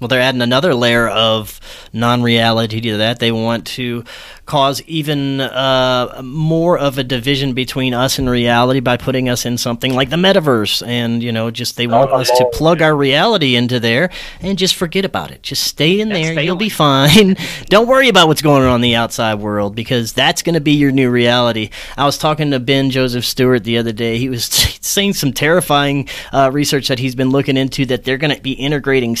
[0.00, 1.60] Well, they're adding another layer of
[1.92, 3.18] non-reality to that.
[3.18, 4.04] They want to
[4.46, 9.58] cause even uh, more of a division between us and reality by putting us in
[9.58, 13.54] something like the metaverse, and you know, just they want us to plug our reality
[13.54, 15.42] into there and just forget about it.
[15.42, 16.46] Just stay in that's there, failing.
[16.46, 17.36] you'll be fine.
[17.66, 20.72] Don't worry about what's going on in the outside world because that's going to be
[20.72, 21.70] your new reality.
[21.96, 24.18] I was talking to Ben Joseph Stewart the other day.
[24.18, 24.44] He was
[24.80, 28.52] saying some terrifying uh, research that he's been looking into that they're going to be
[28.52, 29.14] integrating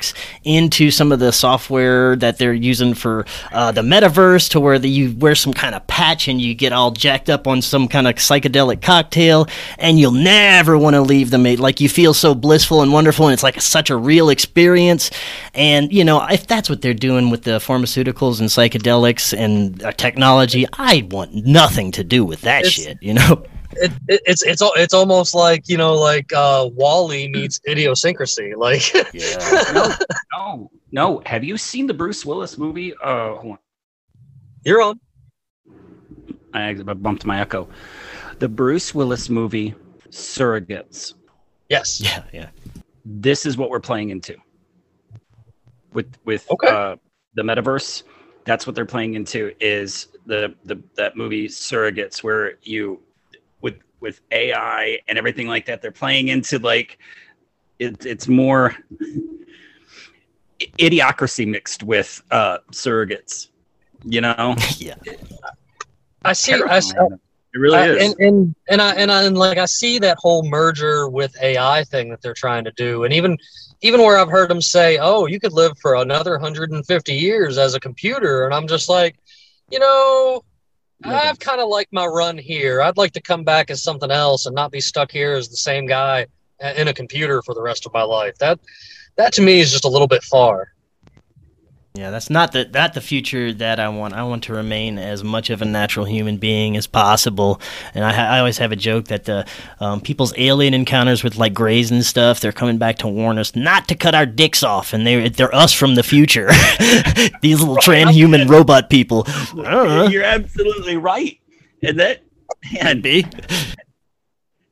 [0.00, 4.78] psychedelics into some of the software that they're using for uh, the metaverse to where
[4.78, 7.88] the, you wear some kind of patch and you get all jacked up on some
[7.88, 9.46] kind of psychedelic cocktail,
[9.78, 11.60] and you'll never want to leave the mate.
[11.60, 15.10] Like you feel so blissful and wonderful, and it's like such a real experience.
[15.54, 19.92] And you know, if that's what they're doing with the pharmaceuticals and psychedelics and uh,
[19.92, 22.98] technology, I want nothing to do with that It's- shit.
[23.00, 23.44] You know.
[23.72, 28.54] It, it, it's it's it's almost like you know like uh, WALL-E meets idiosyncrasy.
[28.54, 29.70] Like Yeah.
[29.72, 29.94] no,
[30.32, 31.22] no, no.
[31.26, 32.94] Have you seen the Bruce Willis movie?
[33.02, 33.58] Uh, hold on.
[34.64, 34.98] you're on.
[36.52, 37.68] I bumped my echo.
[38.40, 39.74] The Bruce Willis movie,
[40.10, 41.14] Surrogates.
[41.68, 42.00] Yes.
[42.00, 42.24] Yeah.
[42.32, 42.48] Yeah.
[43.04, 44.36] This is what we're playing into.
[45.92, 46.68] With with Okay.
[46.68, 46.96] uh,
[47.34, 48.02] the metaverse,
[48.44, 49.52] that's what they're playing into.
[49.60, 53.00] Is the the that movie Surrogates, where you
[54.00, 56.98] with with AI and everything like that, they're playing into like
[57.78, 58.74] it, it's more
[60.78, 63.48] idiocracy mixed with uh surrogates.
[64.04, 64.94] You know, yeah.
[66.24, 66.52] I see.
[66.54, 67.20] I, s- Terrifying.
[67.54, 68.12] it really I- is.
[68.12, 71.84] and, and and I and I and like I see that whole merger with AI
[71.84, 73.36] thing that they're trying to do, and even
[73.82, 77.74] even where I've heard them say, "Oh, you could live for another 150 years as
[77.74, 79.16] a computer," and I'm just like,
[79.70, 80.44] you know,
[81.04, 82.82] I've kind of liked my run here.
[82.82, 85.56] I'd like to come back as something else and not be stuck here as the
[85.56, 86.26] same guy
[86.76, 88.36] in a computer for the rest of my life.
[88.38, 88.60] That
[89.16, 90.72] that to me is just a little bit far.
[91.94, 94.14] Yeah, that's not the not the future that I want.
[94.14, 97.60] I want to remain as much of a natural human being as possible.
[97.94, 99.44] And I, I always have a joke that the
[99.80, 103.56] um, people's alien encounters with like Greys and stuff, they're coming back to warn us
[103.56, 106.46] not to cut our dicks off, and they're they're us from the future.
[107.42, 109.26] These little transhuman robot people.
[110.10, 111.40] You're absolutely right.
[111.82, 112.22] And that,
[112.70, 113.24] could man, be.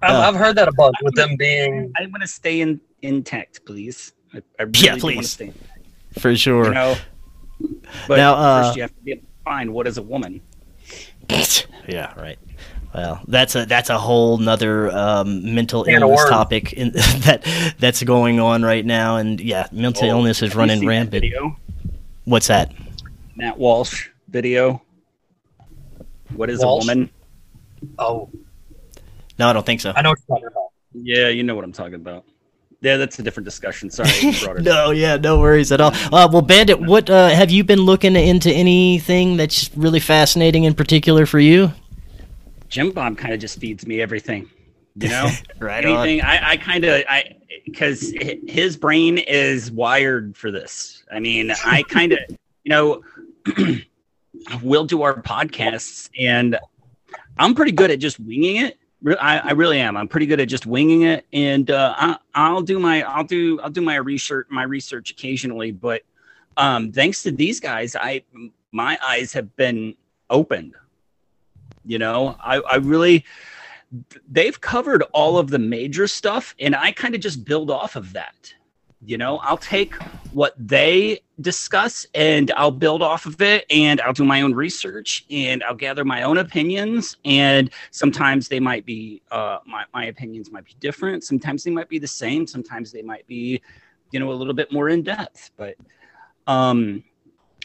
[0.01, 0.21] I've, Uh.
[0.21, 4.13] I've heard that a bunch with them being I want to stay in intact, please.
[4.33, 5.37] I, I really Yeah, do please.
[6.15, 6.21] Want to stay.
[6.21, 6.65] for sure.
[6.67, 6.97] You know,
[8.07, 10.41] but Now, uh, first you have to be able to define what is a woman.
[11.89, 12.39] yeah, right.
[12.95, 16.31] Well, that's a that's a whole nother um, mental Can illness worms.
[16.31, 17.45] topic in, that
[17.79, 21.23] that's going on right now, and yeah, mental Oh, illness is running seen that rampant.
[21.23, 21.57] Video,
[22.25, 22.73] What's that?
[23.37, 24.83] Matt Walsh video.
[26.35, 26.85] What is Walsh?
[26.85, 27.11] a woman?
[27.99, 28.31] oh,
[29.39, 29.93] No, I don't think so.
[29.95, 30.69] I know what you're talking about.
[30.95, 32.25] Yeah, you know what I'm talking about.
[32.81, 33.91] Yeah, that's a different discussion.
[33.91, 34.63] Sorry, I brought it.
[34.65, 35.91] no, yeah, no worries at all.
[36.13, 40.75] Uh, well, Bandit, what uh, have you been looking into anything that's really fascinating in
[40.75, 41.73] particular for you?
[42.69, 44.49] Jim Bob kind of just feeds me everything.
[44.95, 46.23] You know, Right anything.
[46.23, 48.13] I, I kind of I because
[48.47, 51.03] his brain is wired for this.
[51.13, 52.19] I mean, I kind of
[52.65, 53.03] you know
[54.63, 56.59] we'll do our podcasts and
[57.39, 58.79] I'm pretty good at just winging it.
[59.21, 59.97] I, I really am.
[59.97, 63.61] I'm pretty good at just winging it, and uh, I, I'll do my I'll do
[63.61, 65.71] I'll do my research my research occasionally.
[65.71, 66.03] But
[66.57, 68.25] um, thanks to these guys, I
[68.73, 69.95] my eyes have been
[70.31, 70.75] opened.
[71.85, 73.25] You know, I, I really
[74.29, 78.13] they've covered all of the major stuff, and I kind of just build off of
[78.15, 78.53] that.
[79.05, 79.95] You know, I'll take
[80.33, 85.25] what they discuss and I'll build off of it and I'll do my own research
[85.31, 87.17] and I'll gather my own opinions.
[87.25, 91.23] And sometimes they might be, uh, my, my opinions might be different.
[91.23, 92.47] Sometimes they might be the same.
[92.47, 93.63] Sometimes they might be,
[94.11, 95.53] you know, a little bit more in depth.
[95.57, 95.77] But
[96.49, 97.05] um,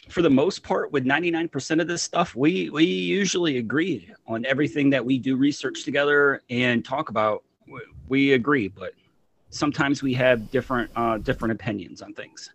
[0.08, 4.90] for the most part, with 99% of this stuff, we, we usually agree on everything
[4.90, 7.42] that we do research together and talk about.
[7.66, 8.92] We, we agree, but
[9.54, 12.50] sometimes we have different uh, different opinions on things.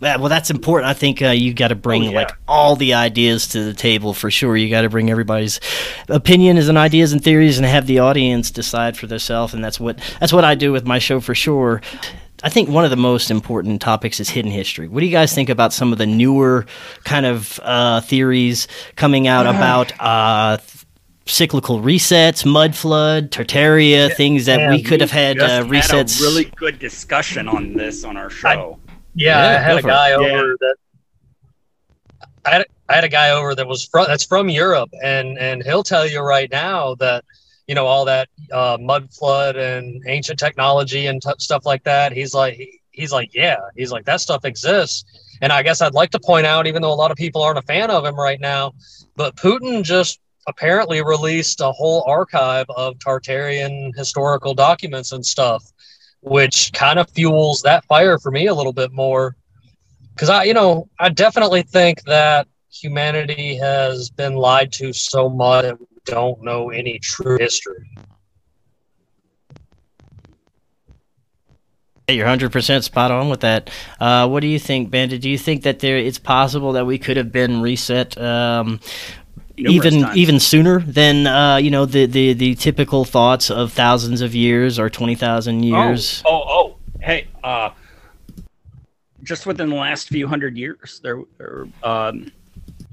[0.00, 0.90] Yeah, well, that's important.
[0.90, 2.16] I think uh, you got to bring Oh, yeah.
[2.16, 4.56] like all the ideas to the table for sure.
[4.56, 5.60] You got to bring everybody's
[6.08, 9.54] opinions and ideas and theories, and have the audience decide for themselves.
[9.54, 11.80] And that's what that's what I do with my show for sure.
[12.42, 14.86] I think one of the most important topics is hidden history.
[14.86, 16.66] What do you guys think about some of the newer
[17.04, 20.58] kind of uh, theories coming out about uh,
[21.26, 25.66] cyclical resets, mud flood, Tartaria, things that we man, could have had Just uh, had
[25.66, 26.20] resets?
[26.20, 28.78] a really good discussion on this on our show.
[29.14, 29.90] Yeah, Yeah, I had a for it.
[29.92, 30.16] guy Yeah.
[30.16, 30.76] over that.
[32.46, 35.62] I had, I had a guy over that was from that's from Europe, and and
[35.62, 37.24] he'll tell you right now that
[37.66, 42.12] you know all that uh, mud flood and ancient technology and t- stuff like that.
[42.12, 45.04] He's like he, he's like yeah, he's like that stuff exists.
[45.40, 47.58] And I guess I'd like to point out, even though a lot of people aren't
[47.58, 48.72] a fan of him right now,
[49.16, 55.64] but Putin just apparently released a whole archive of Tartarian historical documents and stuff
[56.24, 59.36] which kind of fuels that fire for me a little bit more
[60.14, 65.62] because i you know i definitely think that humanity has been lied to so much
[65.62, 67.86] that we don't know any true history
[72.06, 73.70] You're 100% spot on with that.
[73.98, 75.22] Uh, what do you think, Bandit?
[75.22, 78.80] Do you think that there it's possible that we could have been reset um,
[79.56, 80.16] even times.
[80.16, 84.78] even sooner than uh, you know the, the, the typical thoughts of thousands of years
[84.78, 86.22] or 20,000 years?
[86.26, 86.76] Oh, oh, oh.
[87.00, 87.70] hey, uh,
[89.22, 92.30] just within the last few hundred years, there, there um,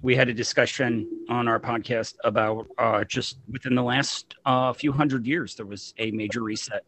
[0.02, 4.92] we had a discussion on our podcast about uh, just within the last uh, few
[4.92, 6.84] hundred years, there was a major reset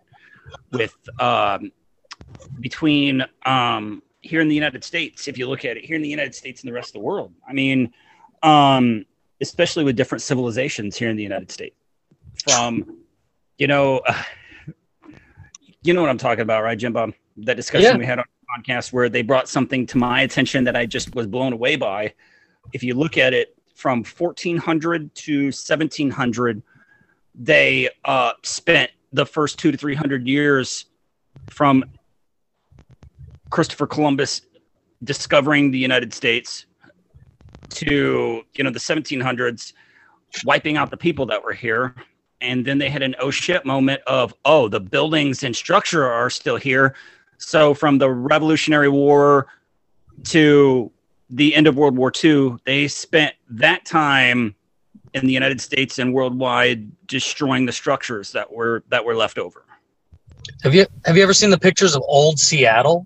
[0.71, 1.71] with um,
[2.59, 5.28] between um, here in the United States.
[5.28, 6.99] If you look at it here in the United States and the rest of the
[7.05, 7.93] world, I mean,
[8.41, 9.05] um,
[9.43, 11.75] especially with different civilizations here in the United States,
[12.47, 12.97] from
[13.59, 14.01] you know,
[15.83, 17.13] you know what I'm talking about, right, Jim Bob?
[17.37, 17.97] That discussion Yeah.
[17.97, 21.13] we had on the podcast where they brought something to my attention that I just
[21.15, 22.13] was blown away by.
[22.73, 26.63] If you look at it from 1400 to 1700,
[27.35, 30.85] they uh, spent the first two to 300 years
[31.49, 31.83] from
[33.49, 34.41] Christopher Columbus
[35.03, 36.65] discovering the United States
[37.74, 39.74] to you know the 1700s
[40.45, 41.95] wiping out the people that were here
[42.41, 46.30] and then they had an oh shit moment of oh the buildings and structure are
[46.30, 46.95] still here
[47.38, 49.47] so from the revolutionary war
[50.24, 50.91] to
[51.30, 54.55] the end of world war ii they spent that time
[55.13, 59.65] in the united states and worldwide destroying the structures that were that were left over
[60.63, 63.05] Have you have you ever seen the pictures of old Seattle?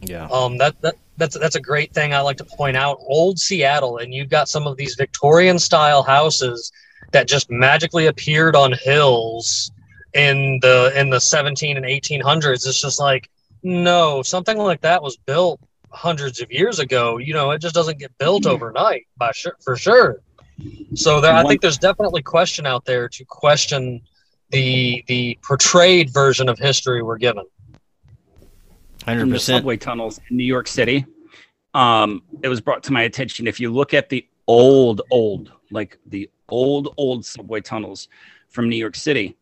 [0.00, 0.26] Yeah.
[0.26, 2.98] Um, that, that that's that's a great thing I like to point out.
[3.00, 6.72] Old Seattle, and you've got some of these Victorian style houses
[7.12, 9.70] that just magically appeared on hills
[10.14, 12.66] in the in the 17 and 1800s.
[12.66, 13.30] It's just like
[13.62, 15.60] no, something like that was built
[15.90, 17.18] hundreds of years ago.
[17.18, 18.50] You know, it just doesn't get built hmm.
[18.50, 20.22] overnight, by sure for sure.
[20.94, 24.00] So there, I think there's definitely question out there to question
[24.50, 27.44] the the portrayed version of history we're given.
[29.06, 29.40] In the 100%.
[29.40, 31.06] subway tunnels in New York City.
[31.74, 33.46] Um, it was brought to my attention.
[33.46, 38.08] If you look at the old, old, like the old, old subway tunnels
[38.48, 39.36] from New York City,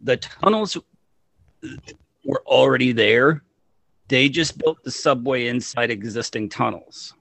[0.00, 0.76] the tunnels
[2.24, 3.42] were already there.
[4.08, 7.14] They just built the subway inside existing tunnels.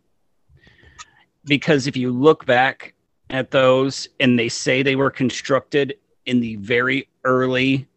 [1.45, 2.93] Because if you look back
[3.29, 5.95] at those and they say they were constructed
[6.25, 7.87] in the very early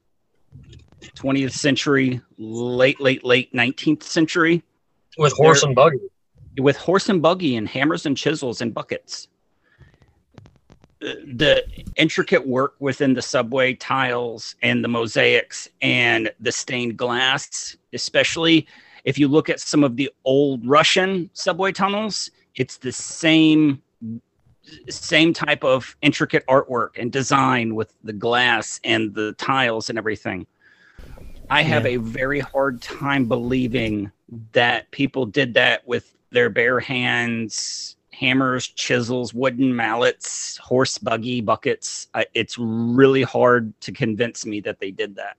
[1.01, 4.62] 20th century, late, late, late 19th century
[5.16, 5.99] with horse and buggy.
[6.59, 9.28] with horse and buggy and hammers and chisels and buckets.
[11.01, 11.64] The
[11.96, 18.66] intricate work within the subway tiles and the mosaics and the stained glass, especially
[19.05, 23.82] if you look at some of the old Russian subway tunnels, it's the same
[24.90, 30.46] same type of intricate artwork and design with the glass and the tiles and everything.
[31.51, 34.12] I have a very hard time believing
[34.53, 42.09] that people did that with their bare hands, hammers, chisels, wooden mallets, horse buggy buckets.
[42.14, 45.36] I, it's really hard to convince me that they did that.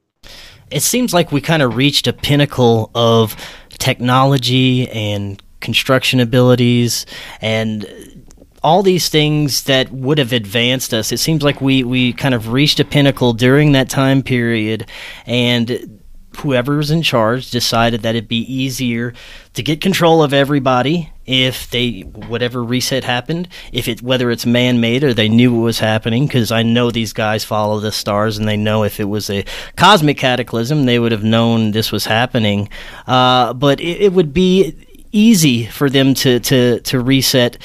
[0.72, 3.36] it seems like we kind of reached a pinnacle of
[3.70, 7.06] technology and construction abilities
[7.42, 8.26] and
[8.62, 11.12] all these things that would have advanced us.
[11.12, 14.90] It seems like we, we kind of reached a pinnacle during that time period,
[15.26, 15.99] and
[16.38, 19.14] whoever was in charge decided that it'd be easier
[19.54, 25.04] to get control of everybody if they whatever reset happened if it whether it's man-made
[25.04, 28.48] or they knew what was happening because i know these guys follow the stars and
[28.48, 29.44] they know if it was a
[29.76, 32.70] cosmic cataclysm they would have known this was happening.
[33.08, 34.76] Uh, but it, it would be
[35.12, 37.58] easy for them to to to reset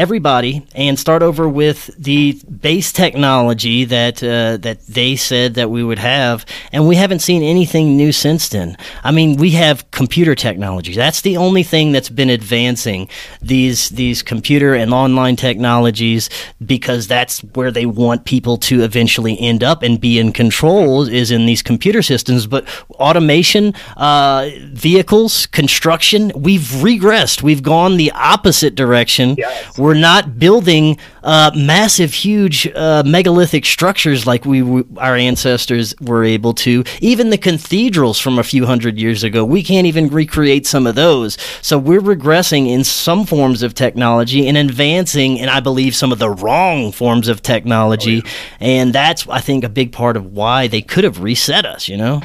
[0.00, 5.84] everybody and start over with the base technology that uh, that they said that we
[5.84, 8.78] would have, and we haven't seen anything new since then.
[9.04, 10.94] I mean, we have computer technology.
[10.94, 13.08] That's the only thing that's been advancing
[13.42, 16.30] these these computer and online technologies
[16.64, 21.30] because that's where they want people to eventually end up and be in control is
[21.30, 22.46] in these computer systems.
[22.46, 27.42] But automation, uh, vehicles, construction, we've regressed.
[27.42, 29.34] We've gone the opposite direction.
[29.36, 29.78] Yes.
[29.78, 36.24] We're not building uh, massive, huge uh, megalithic structures like we w- our ancestors were
[36.24, 36.84] able to.
[37.00, 40.94] Even the cathedrals from a few hundred years ago, we can't even recreate some of
[40.94, 41.36] those.
[41.62, 46.18] So we're regressing in some forms of technology and advancing, in I believe, some of
[46.18, 48.22] the wrong forms of technology.
[48.60, 51.88] And that's, I think, a big part of why they could have reset us.
[51.88, 52.22] You know.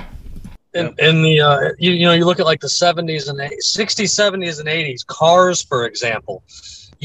[0.74, 3.76] in, in the uh, you, you know you look at like the 70s and 80s,
[3.76, 6.44] 60s 70s and 80s cars for example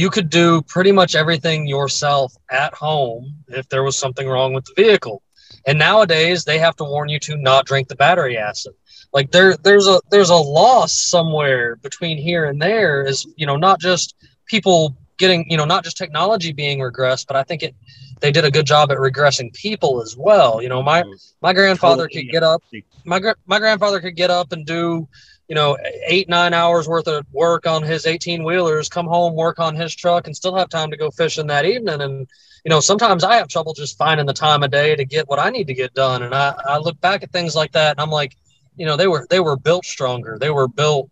[0.01, 4.65] you could do pretty much everything yourself at home if there was something wrong with
[4.65, 5.23] the vehicle.
[5.67, 8.73] And nowadays they have to warn you to not drink the battery acid.
[9.13, 13.57] Like there there's a there's a loss somewhere between here and there is you know
[13.57, 14.15] not just
[14.47, 17.75] people getting you know not just technology being regressed but i think it
[18.21, 20.63] they did a good job at regressing people as well.
[20.63, 21.13] You know my mm-hmm.
[21.43, 22.63] my grandfather could get up
[23.05, 25.09] my my grandfather could get up and do
[25.51, 25.77] you know
[26.07, 29.95] eight nine hours worth of work on his 18 wheelers come home work on his
[29.95, 32.01] truck and still have time to go fishing that evening.
[32.01, 32.29] And
[32.65, 35.41] you know sometimes i have trouble just finding the time of day to get what
[35.41, 36.23] i need to get done.
[36.23, 38.37] And i, I look back at things like that and i'm like
[38.77, 40.39] you know they were they were built stronger.
[40.39, 41.11] They were built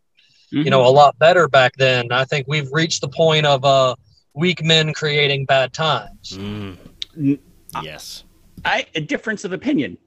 [0.50, 2.12] you know a lot better back then.
[2.12, 3.96] I think we've reached the point of uh
[4.34, 6.38] weak men creating bad times.
[6.38, 7.38] Mm,
[7.82, 8.24] yes.
[8.64, 9.98] I a difference of opinion.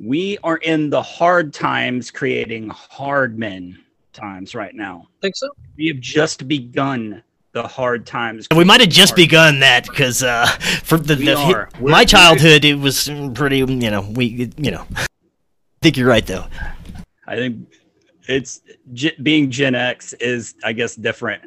[0.00, 3.78] We are in the hard times creating hard men
[4.12, 5.08] times right now.
[5.20, 7.22] think so We have just begun
[7.52, 8.46] the hard times.
[8.54, 10.46] We might have just begun that because uh,
[10.84, 11.68] for the, the are.
[11.80, 13.58] My childhood, it was pretty.
[13.58, 14.86] You know, we you know.
[14.94, 15.06] I
[15.82, 16.46] think you're right though.
[17.26, 17.68] I think
[18.28, 18.60] it's
[18.92, 21.42] G- being Gen X is, I guess, different,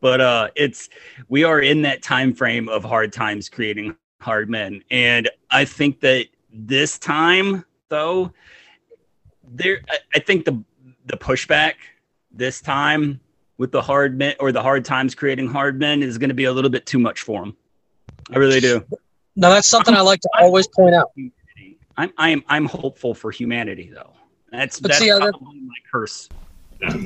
[0.00, 0.88] but uh, it's
[1.28, 6.00] we are in that time frame of hard times creating hard men, and I think
[6.00, 8.32] that this time, though,
[9.44, 10.62] there, I, I think the
[11.06, 11.74] the pushback
[12.32, 13.20] this time
[13.58, 16.44] with the hard men or the hard times creating hard men is going to be
[16.44, 17.56] a little bit too much for them.
[18.32, 18.84] I really do.
[19.36, 21.12] now that's something i like to always point out
[21.96, 24.12] I'm I'm I'm hopeful for humanity, though.
[24.52, 26.28] That's But that's see, probably my curse.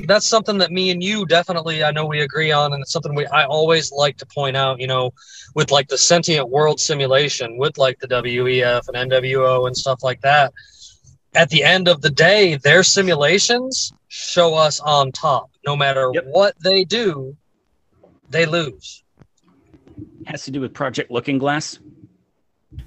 [0.05, 3.15] That's something that me and you definitely I know we agree on and it's something
[3.15, 5.11] we I always like to point out, you know,
[5.55, 10.21] with like the sentient world simulation with like the WEF and NWO and stuff like
[10.21, 10.53] that.
[11.33, 15.49] At the end of the day, their simulations show us on top.
[15.65, 16.25] No matter Yep.
[16.27, 17.37] what they do,
[18.29, 19.03] they lose.
[20.27, 21.79] has to do with Project Looking Glass.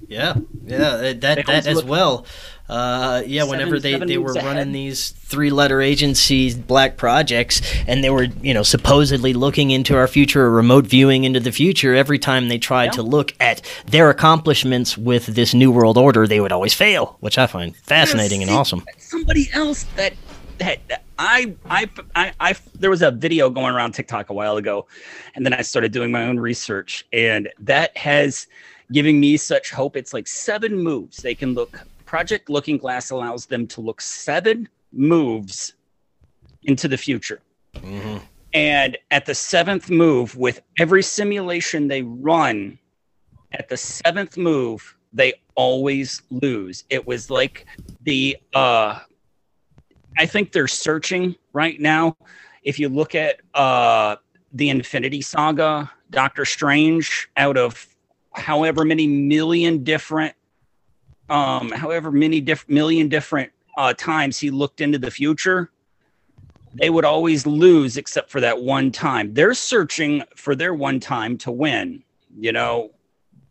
[0.07, 2.25] Yeah, yeah, that that, as well.
[2.67, 4.73] Uh, yeah, Seven- whenever they, they were running ahead.
[4.73, 10.07] these three letter agencies, black projects, and they were you know supposedly looking into our
[10.07, 11.93] future or remote viewing into the future.
[11.93, 12.91] Every time they tried Yeah.
[12.93, 17.37] to look at their accomplishments with this new world order, they would always fail, which
[17.37, 18.83] I find fascinating and see, awesome.
[18.97, 20.13] Somebody else that
[20.57, 24.57] that that I, I I I there was a video going around TikTok a while
[24.57, 24.87] ago,
[25.35, 28.47] and then I started doing my own research, and that has
[28.91, 29.95] given me such hope.
[29.95, 31.79] It's like seven moves they can look.
[32.05, 35.73] Project Looking Glass allows them to look seven moves
[36.63, 37.41] into the future.
[37.75, 38.21] Mhm.
[38.53, 42.79] And at the seventh move, with every simulation they run,
[43.51, 46.83] at the seventh move, they always lose.
[46.89, 47.65] It was like
[48.03, 48.99] the uh
[50.17, 52.15] I think they're searching right now.
[52.63, 54.17] If you look at uh
[54.53, 57.94] the Infinity Saga, Doctor Strange, out of
[58.35, 60.33] however many million different
[61.29, 65.71] um however many diff- million different uh times he looked into the future,
[66.75, 69.33] they would always lose except for that one time.
[69.33, 72.03] They're searching for their one time to win,
[72.37, 72.91] you know,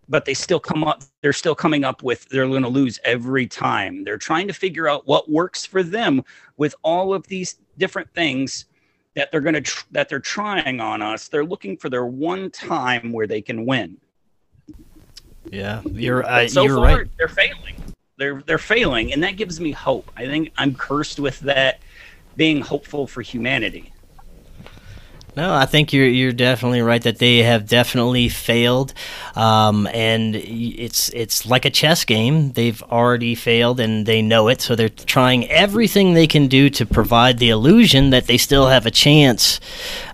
[0.09, 3.47] but they still come up, they're still coming up with they're going to lose every
[3.47, 4.05] time.
[4.05, 6.23] They're trying to figure out what works for them
[6.57, 8.67] with all of these different things
[9.15, 11.29] that they're going to tr- that they're trying on us.
[11.29, 13.97] They're looking for their one time where they can win.
[15.55, 17.07] Yeah, you're uh, so you're far, right.
[17.17, 17.77] they're failing.
[18.19, 20.11] They're they're failing, and that gives me hope.
[20.17, 21.81] I think I'm cursed with that
[22.37, 23.94] being hopeful for humanity.
[25.37, 28.95] No, I think you're you're definitely right that they have definitely failed,
[29.35, 32.53] um, and it's it's like a chess game.
[32.53, 36.87] They've already failed and they know it, so they're trying everything they can do to
[36.87, 39.59] provide the illusion that they still have a chance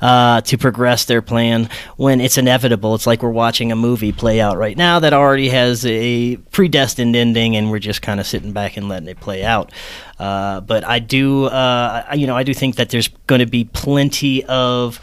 [0.00, 1.68] uh, to progress their plan.
[1.96, 5.50] When it's inevitable, it's like we're watching a movie play out right now that already
[5.50, 9.44] has a predestined ending, and we're just kind of sitting back and letting it play
[9.44, 9.70] out.
[10.18, 13.64] Uh, but I do, uh, you know, I do think that there's going to be
[13.64, 15.00] plenty of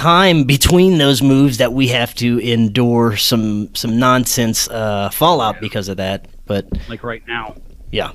[0.00, 5.88] time between those moves that we have to endure some some nonsense uh, fallout because
[5.88, 6.26] of that.
[6.46, 7.56] But Like right now.
[7.92, 8.12] yeah,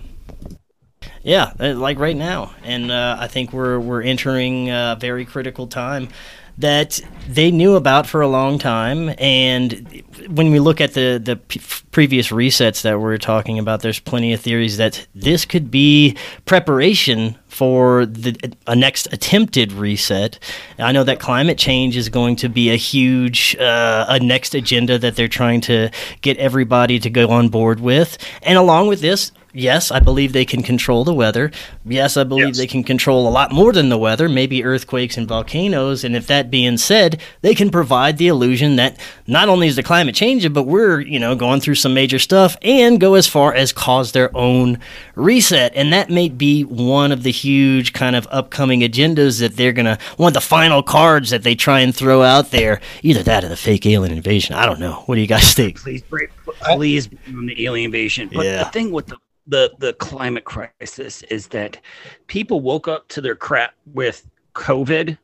[1.21, 5.67] yeah, uh, like right now, and uh, I think we're we're entering a very critical
[5.67, 6.09] time
[6.57, 9.13] that they knew about for a long time.
[9.17, 11.59] And when we look at the the p-
[11.91, 17.35] previous resets that we're talking about, there's plenty of theories that this could be preparation
[17.47, 18.35] for the
[18.67, 20.39] a next attempted reset.
[20.79, 24.97] I know that climate change is going to be a huge uh, a next agenda
[24.99, 25.89] that they're trying to
[26.21, 30.45] get everybody to go on board with, and along with this yes, I believe they
[30.45, 31.51] can control the weather.
[31.85, 32.57] Yes, I believe yes.
[32.57, 36.03] they can control a lot more than the weather, maybe earthquakes and volcanoes.
[36.03, 39.83] And if that being said, they can provide the illusion that not only is the
[39.83, 43.53] climate changing, but we're, you know, going through some major stuff and go as far
[43.53, 44.79] as cause their own
[45.15, 45.73] reset.
[45.75, 49.85] And that may be one of the huge kind of upcoming agendas that they're going
[49.85, 52.81] to, one of the final cards that they try and throw out there.
[53.03, 54.55] Either that or the fake alien invasion.
[54.55, 55.03] I don't know.
[55.05, 55.79] What do you guys think?
[55.79, 56.29] Please break,
[56.75, 58.29] please, on the alien invasion.
[58.33, 58.63] But yeah.
[58.63, 59.17] the thing with the
[59.47, 61.79] the the climate crisis is that
[62.27, 65.17] people woke up to their crap with COVID,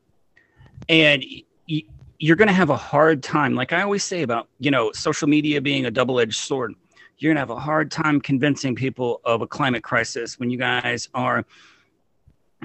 [0.88, 1.24] and
[1.68, 1.82] y-
[2.18, 3.54] you're going to have a hard time.
[3.54, 6.74] Like I always say about you know social media being a double edged sword.
[7.18, 10.58] You're going to have a hard time convincing people of a climate crisis when you
[10.58, 11.44] guys are.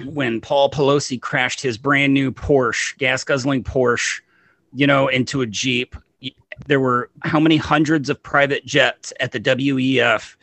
[0.04, 4.20] When Paul Pelosi crashed his brand new Porsche, gas guzzling Porsche,
[4.72, 5.96] you know, into a Jeep,
[6.66, 10.36] there were how many hundreds of private jets at the WEF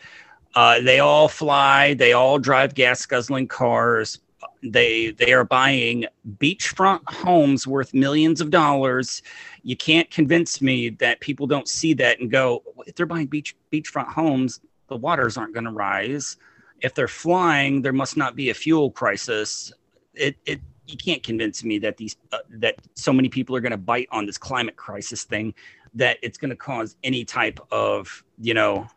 [0.56, 1.94] uh, they all fly.
[1.94, 4.20] They all drive gas guzzling cars.
[4.64, 6.06] They they are buying
[6.38, 9.22] beachfront homes worth millions of dollars.
[9.64, 13.56] You can't convince me that people don't see that and go, if they're buying beach
[13.72, 16.38] beachfront homes, the waters aren't going to rise.
[16.82, 19.74] If they're flying, there must not be a fuel crisis.
[20.14, 23.72] It it you can't convince me that these uh, that so many people are going
[23.72, 25.54] to bite on this climate crisis thing
[25.96, 28.88] that it's going to cause any type of you know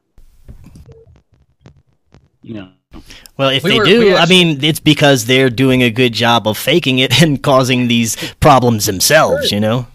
[2.48, 2.68] yeah.
[3.36, 6.48] Well, if we they were, do, I mean, it's because they're doing a good job
[6.48, 9.48] of faking it and causing these problems themselves.
[9.48, 9.56] Sure.
[9.56, 9.86] You know.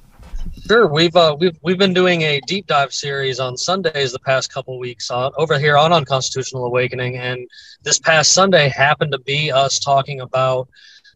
[0.68, 4.54] Sure, we've uh, we've we've been doing a deep dive series on Sundays the past
[4.54, 7.46] couple weeks on over here on Unconstitutional Awakening, and
[7.82, 10.70] this past Sunday happened to be us talking about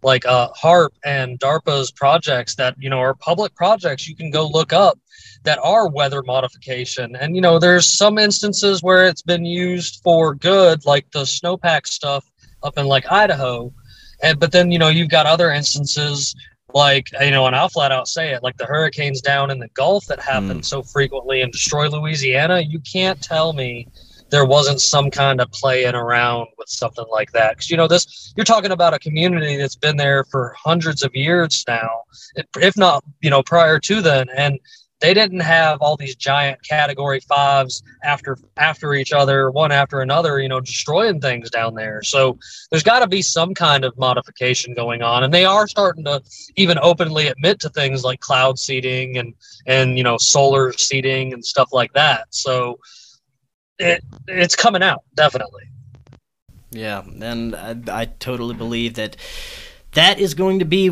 [0.03, 4.47] like uh, HAARP and DARPA's projects that you know are public projects you can go
[4.47, 4.99] look up
[5.43, 7.15] that are weather modification.
[7.15, 11.87] And you know, there's some instances where it's been used for good, like the snowpack
[11.87, 12.25] stuff
[12.63, 13.73] up in like Idaho.
[14.21, 16.35] And but then you know you've got other instances
[16.73, 19.69] like you know, and I'll flat out say it, like the hurricanes down in the
[19.69, 20.65] Gulf that happen mm.
[20.65, 22.59] so frequently and destroy Louisiana.
[22.59, 23.87] You can't tell me
[24.30, 27.51] there wasn't some kind of playing around with something like that.
[27.51, 31.15] Because you know this you're talking about a community that's been there for hundreds of
[31.15, 32.01] years now
[32.59, 34.59] if not you know prior to then and
[34.99, 40.39] they didn't have all these giant category fives after after each other one after another
[40.39, 42.01] you know destroying things down there.
[42.01, 42.38] So
[42.71, 46.21] there's got to be some kind of modification going on and they are starting to
[46.55, 49.34] even openly admit to things like cloud seeding and
[49.65, 52.28] and you know solar seeding and stuff like that.
[52.32, 52.80] So
[53.80, 55.63] it it's coming out definitely
[56.71, 59.15] yeah and I, I totally believe that
[59.93, 60.89] that is going to be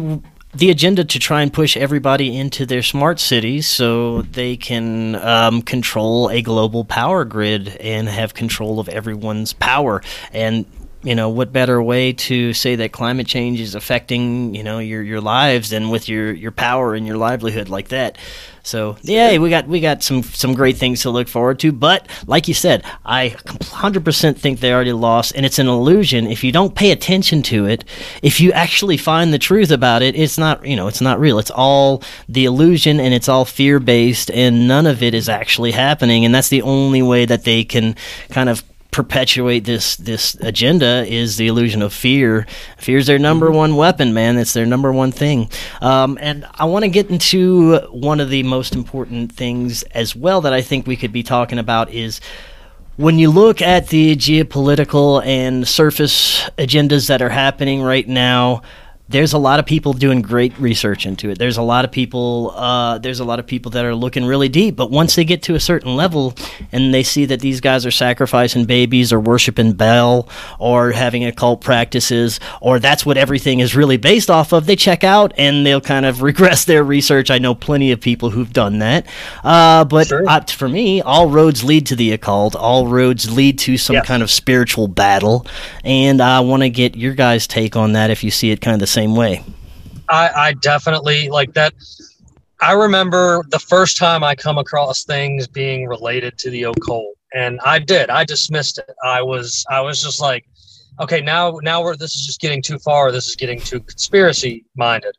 [0.56, 5.62] the agenda to try and push everybody into their smart cities so they can um,
[5.62, 10.02] control a global power grid and have control of everyone's power.
[10.32, 10.66] And
[11.06, 15.04] you know what better way to say that climate change is affecting you know your
[15.04, 18.18] your lives than with your your power and your livelihood like that.
[18.64, 22.08] So yeah we got we got some some great things to look forward to but
[22.26, 26.26] like you said i 100% think they already lost and it's an illusion.
[26.26, 27.86] If you don't pay attention to it
[28.24, 31.38] if you actually find the truth about it it's not you know it's not real.
[31.38, 35.72] It's all the illusion and it's all fear based and none of it is actually
[35.72, 37.96] happening and that's the only way that they can
[38.32, 38.64] kind of
[38.96, 42.48] perpetuate this this agenda is the illusion of fear.
[42.78, 43.58] Fear is their number mm-hmm.
[43.58, 44.38] one weapon, man.
[44.38, 45.50] It's their number one thing.
[45.82, 50.40] Um, and I want to get into one of the most important things as well
[50.40, 52.22] that I think we could be talking about is
[52.96, 58.62] when you look at the geopolitical and surface agendas that are happening right now
[59.08, 61.38] there's a lot of people doing great research into it.
[61.38, 62.52] There's a lot of people.
[62.56, 64.76] Uh, there's a lot of people that are looking really deep.
[64.76, 66.34] But once they get to a certain level
[66.72, 70.28] and they see that these guys are sacrificing babies or worshiping Baal
[70.58, 75.04] or having occult practices or that's what everything is really based off of, they check
[75.04, 77.30] out and they'll kind of regress their research.
[77.30, 79.06] I know plenty of people who've done that.
[79.44, 80.28] Uh, but sure.
[80.28, 82.56] uh, for me, all roads lead to the occult.
[82.56, 85.46] All roads lead to some kind of spiritual battle.
[85.84, 88.74] And I want to get your guys' take on that if you see it kind
[88.74, 89.44] of the same way.
[90.08, 91.74] I, I definitely like that.
[92.62, 97.60] I remember the first time I come across things being related to the occult, and
[97.66, 98.10] I did.
[98.10, 98.96] I dismissed it.
[99.04, 100.46] I was I was just like,
[101.02, 103.12] okay, now now we're this is just getting too far.
[103.12, 105.16] This is getting too conspiracy minded,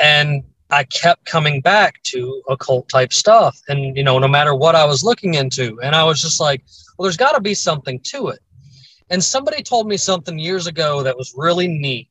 [0.00, 4.74] and I kept coming back to occult type stuff, and you know, no matter what
[4.74, 6.62] I was looking into, and I was just like,
[6.96, 8.40] well, there's got to be something to it.
[9.10, 12.09] And somebody told me something years ago that was really neat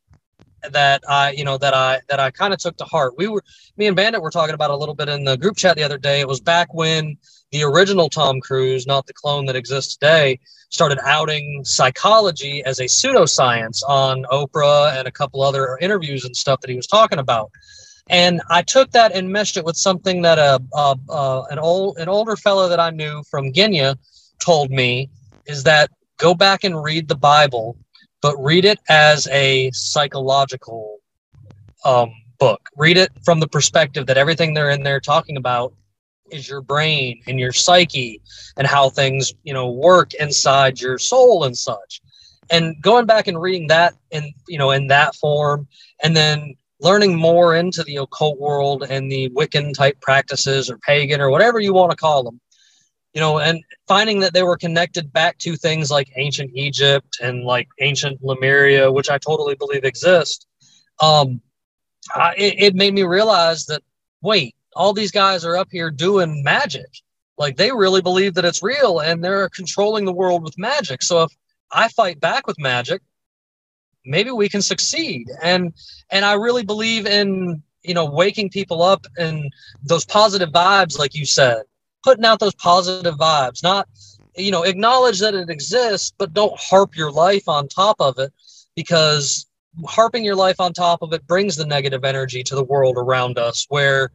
[0.72, 3.14] that I, you know, that I that I kind of took to heart.
[3.18, 3.44] We were
[3.78, 5.98] me and Bandit were talking about a little bit in the group chat the other
[5.98, 6.20] day.
[6.20, 7.18] It was back when
[7.52, 10.40] the original Tom Cruise, not the clone that exists today,
[10.70, 16.62] started outing psychology as a pseudoscience on Oprah and a couple other interviews and stuff
[16.62, 17.52] that he was talking about.
[18.10, 21.98] And I took that and meshed it with something that a, a, a an old
[21.98, 23.94] an older fellow that I knew from Guinea
[24.40, 25.10] told me
[25.46, 27.78] is that go back and read the Bible,
[28.22, 31.00] but read it as a psychological
[31.86, 32.70] um, book.
[32.78, 35.74] Read it from the perspective that everything they're in there talking about
[36.32, 38.22] is your brain and your psyche
[38.58, 42.02] and how things you know work inside your soul and such
[42.52, 45.68] and going back and reading that in you know in that form
[46.04, 51.20] and then learning more into the occult world and the wiccan type practices or pagan
[51.20, 52.40] or whatever you want to call them
[53.14, 57.44] you know and finding that they were connected back to things like ancient egypt and
[57.44, 60.48] like ancient lemuria which i totally believe exist
[61.02, 61.42] um
[62.16, 63.84] I, it, it made me realize that
[64.22, 66.88] wait all these guys are up here doing magic.
[67.38, 71.02] Like they really believe that it's real and they're controlling the world with magic.
[71.02, 71.32] So if
[71.72, 73.02] I fight back with magic,
[74.06, 75.28] maybe we can succeed.
[75.42, 75.74] And
[76.10, 79.52] and I really believe in, you know, waking people up and
[79.84, 81.64] those positive vibes like you said.
[82.04, 83.88] Putting out those positive vibes, not
[84.36, 88.32] you know, acknowledge that it exists, but don't harp your life on top of it
[88.76, 89.46] because
[89.86, 93.38] harping your life on top of it brings the negative energy to the world around
[93.38, 94.12] us where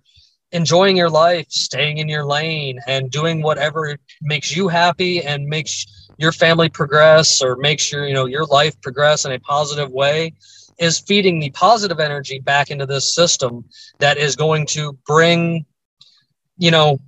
[0.52, 5.86] enjoying your life, staying in your lane, and doing whatever makes you happy and makes
[6.16, 10.32] your family progress or makes your you know your life progress in a positive way
[10.78, 13.64] is feeding the positive energy back into this system
[13.98, 15.64] that is going to bring
[16.56, 17.00] you know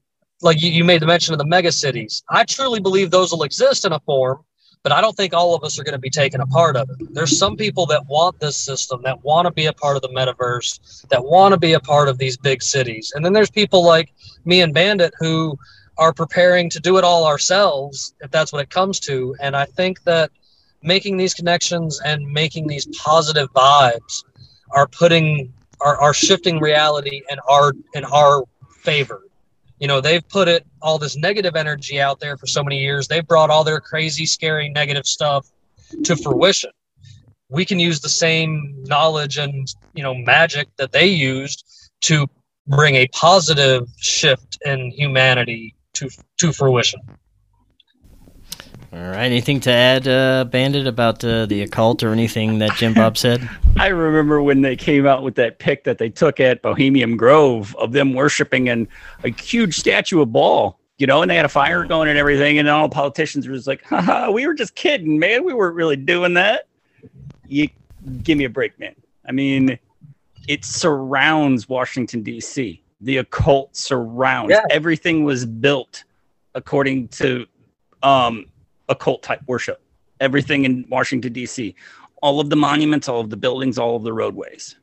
[0.43, 3.43] like you, you made the mention of the mega cities i truly believe those will
[3.43, 4.45] exist in a form
[4.87, 6.89] but I don't think all of us are going to be taken a part of
[6.89, 7.13] it.
[7.13, 10.11] There's some people that want this system, that want to be a part of the
[10.11, 13.13] metaverse, that want to be a part of these big cities.
[13.13, 14.15] And then there's people like
[14.45, 15.59] me and Bandit who
[15.99, 19.35] are preparing to do it all ourselves, if that's what it comes to.
[19.41, 20.31] And I think that
[20.85, 24.23] making these connections and making these positive vibes
[24.71, 28.45] are putting are, are shifting reality in our in our
[28.83, 29.26] favor
[29.79, 33.09] you know they've put it all this negative energy out there for so many years.
[33.09, 35.47] They've brought all their crazy scary negative stuff
[36.05, 36.71] to fruition.
[37.49, 41.65] We can use the same knowledge and you know magic that they used
[42.03, 42.29] to
[42.67, 46.09] bring a positive shift in humanity to
[46.39, 47.01] to fruition
[48.97, 49.27] all right.
[49.27, 53.47] Anything to add, uh, Bandit, about uh, the occult or anything that Jim Bob said?
[53.77, 57.77] I remember when they came out with that pic that they took at Bohemian Grove
[57.77, 58.89] of them worshiping and
[59.23, 62.59] a huge statue of Baal, you know, and they had a fire going and everything,
[62.59, 65.45] and all the politicians were just like, haha, we were just kidding, man.
[65.45, 66.67] We weren't really doing that.
[67.47, 67.69] You
[68.23, 68.95] give me a break, man.
[69.29, 69.79] I mean,
[70.49, 72.83] it surrounds Washington, D.C.
[73.03, 74.53] The occult surrounds.
[74.53, 74.63] Yeah.
[74.71, 76.05] Everything was built
[76.55, 77.45] according to
[78.03, 78.47] um,
[78.89, 79.83] occult type worship.
[80.21, 81.75] Everything in Washington D.C.,
[82.23, 84.77] all of the monuments, all of the buildings, all of the roadways.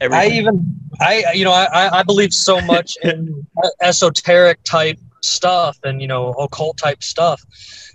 [0.00, 0.32] Everything.
[0.32, 3.46] I even I you know I I believe so much in
[3.80, 7.42] esoteric type stuff and you know occult type stuff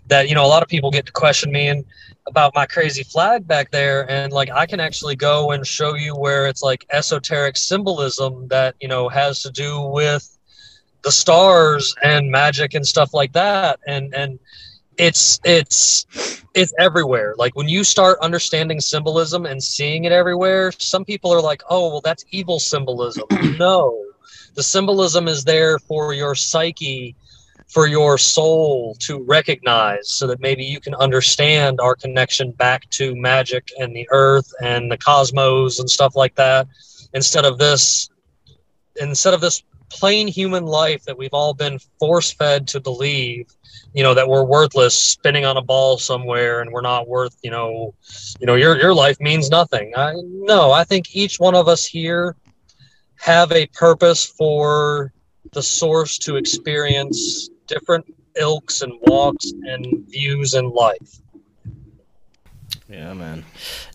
[0.07, 1.85] that you know a lot of people get to question me and
[2.27, 6.15] about my crazy flag back there and like I can actually go and show you
[6.15, 10.37] where it's like esoteric symbolism that you know has to do with
[11.03, 14.39] the stars and magic and stuff like that and and
[14.97, 16.05] it's it's
[16.53, 17.35] it's everywhere.
[17.37, 21.89] Like when you start understanding symbolism and seeing it everywhere some people are like oh
[21.89, 23.25] well that's evil symbolism.
[23.57, 23.99] No.
[24.55, 27.15] The symbolism is there for your psyche
[27.67, 33.15] for your soul to recognize so that maybe you can understand our connection back to
[33.15, 36.67] magic and the earth and the cosmos and stuff like that.
[37.13, 38.09] Instead of this
[39.01, 43.47] instead of this plain human life that we've all been force fed to believe
[43.93, 47.51] you know that we're worthless spinning on a ball somewhere and we're not worth you
[47.51, 47.93] know
[48.39, 49.93] you know your your life means nothing.
[49.95, 52.35] I no i think each one of us here
[53.17, 55.13] have a purpose for
[55.53, 58.05] the source to experience different
[58.39, 61.21] ilks and walks and views in life
[62.93, 63.43] yeah, man.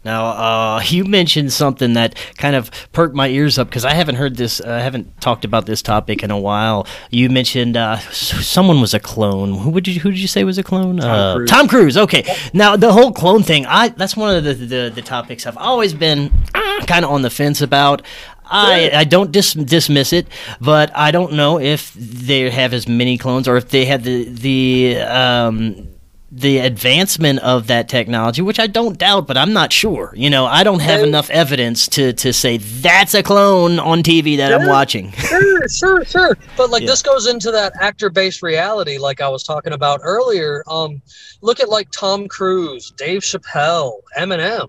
[0.05, 4.17] Now, uh, you mentioned something that kind of perked my ears up because I haven't
[4.17, 6.87] heard this, I uh, haven't talked about this topic in a while.
[7.11, 9.59] You mentioned uh, someone was a clone.
[9.59, 10.01] Who would you?
[10.01, 10.97] Who did you say was a clone?
[10.97, 11.51] Tom, uh, Cruise.
[11.51, 11.97] Tom Cruise.
[11.97, 12.37] Okay.
[12.53, 13.67] Now, the whole clone thing.
[13.67, 17.23] I that's one of the the, the topics I've always been uh, kind of on
[17.23, 18.03] the fence about.
[18.51, 20.27] I, I don't dis- dismiss it,
[20.59, 24.25] but I don't know if they have as many clones or if they had the
[24.25, 25.98] the um,
[26.31, 30.13] the advancement of that technology, which I don't doubt, but I'm not sure.
[30.15, 34.37] You know, I don't have enough evidence to to say that's a clone on TV
[34.37, 35.11] that I'm watching.
[35.13, 36.39] sure, sure, sure.
[36.57, 36.89] But like yeah.
[36.89, 40.63] this goes into that actor-based reality, like I was talking about earlier.
[40.67, 41.01] Um,
[41.41, 44.69] look at like Tom Cruise, Dave Chappelle, Eminem.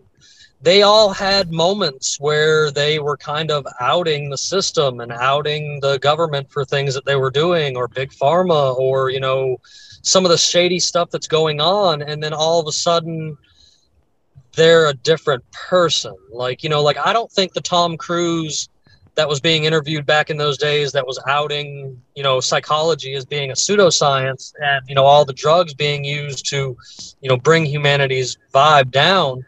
[0.62, 6.00] They all had moments where they were kind of outing the system and outing the
[6.00, 9.58] government for things that they were doing, or big pharma, or you know
[10.02, 13.38] some of the shady stuff that's going on and then all of a sudden
[14.56, 16.16] they're a different person.
[16.32, 18.70] Like you know like i don't think the tom cruise
[19.16, 23.26] that was being interviewed back in those days that was outing you know psychology as
[23.26, 26.78] being a pseudoscience and you know all the drugs being used to
[27.20, 29.44] you know bring humanity's vibe down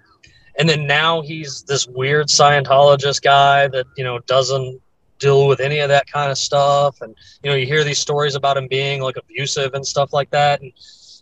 [0.60, 4.82] and then now he's this weird scientologist guy that you know doesn't
[5.22, 7.01] deal with any of that kind of stuff.
[7.01, 10.30] And you know, you hear these stories about him being like abusive and stuff like
[10.32, 10.61] that.
[10.61, 10.74] And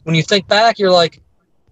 [0.04, 1.22] when you think back, you're like,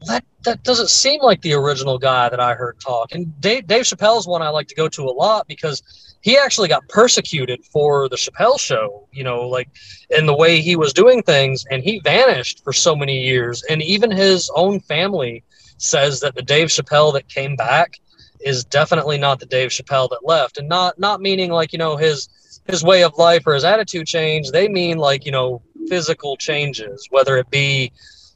[0.06, 3.14] that that doesn't seem like the original guy that I heard talk.
[3.14, 5.82] And Dave, Dave Chappelle's one I like to go to a lot because
[6.22, 9.70] he actually got persecuted for the Chappelle show, you know, like
[10.10, 13.64] in the way he was doing things, and he vanished for so many years.
[13.70, 15.44] And even his own family
[15.78, 18.00] says that the Dave Chappelle that came back
[18.40, 21.98] is definitely not the Dave Chappelle that left, and not not meaning like you know
[21.98, 22.30] his
[22.66, 24.52] his way of life or his attitude change.
[24.52, 27.92] They mean like you know physical changes, whether it be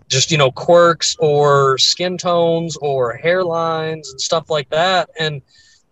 [0.08, 5.10] just you know quirks or skin tones or hairlines and stuff like that.
[5.20, 5.42] And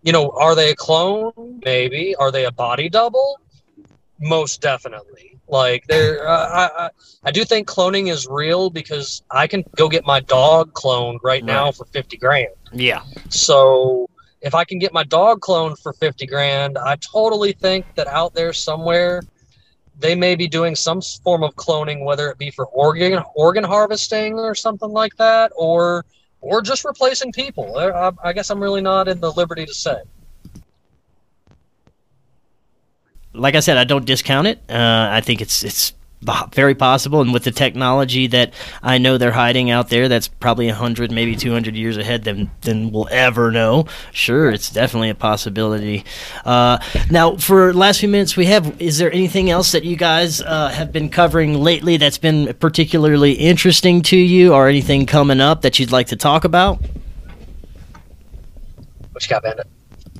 [0.02, 1.60] you know, are they a clone?
[1.64, 2.14] Maybe.
[2.16, 3.38] Are they a body double?
[4.18, 5.29] Most definitely.
[5.50, 6.90] Like there, uh, I, I,
[7.24, 11.42] I do think cloning is real because I can go get my dog cloned right,
[11.42, 11.44] right.
[11.44, 12.54] now for fifty grand.
[12.72, 13.02] Yeah.
[13.28, 14.08] So
[14.40, 18.34] if I can get my dog cloned for 50 grand, I totally think that out
[18.34, 19.22] there somewhere
[19.98, 24.38] they may be doing some form of cloning, whether it be for organ organ harvesting
[24.38, 26.06] or something like that, or
[26.40, 27.76] or just replacing people.
[27.76, 30.00] I, I guess I'm really not in the liberty to say.
[33.32, 34.58] Like I said, I don't discount it.
[34.68, 35.92] Uh, I think it's it's
[36.52, 37.20] very possible.
[37.20, 38.52] And with the technology that
[38.82, 42.90] i know they're hiding out there that's probably 100 maybe 200 years ahead than, than
[42.92, 43.86] we'll ever know.
[44.12, 46.04] Sure it's definitely a possibility.
[46.44, 46.78] Uh,
[47.10, 50.68] now for last few minutes we have is there anything else that you guys uh,
[50.68, 55.78] have been covering lately that's been particularly interesting to you or anything coming up that
[55.78, 56.80] you'd like to talk about?
[59.12, 59.66] What you got bandit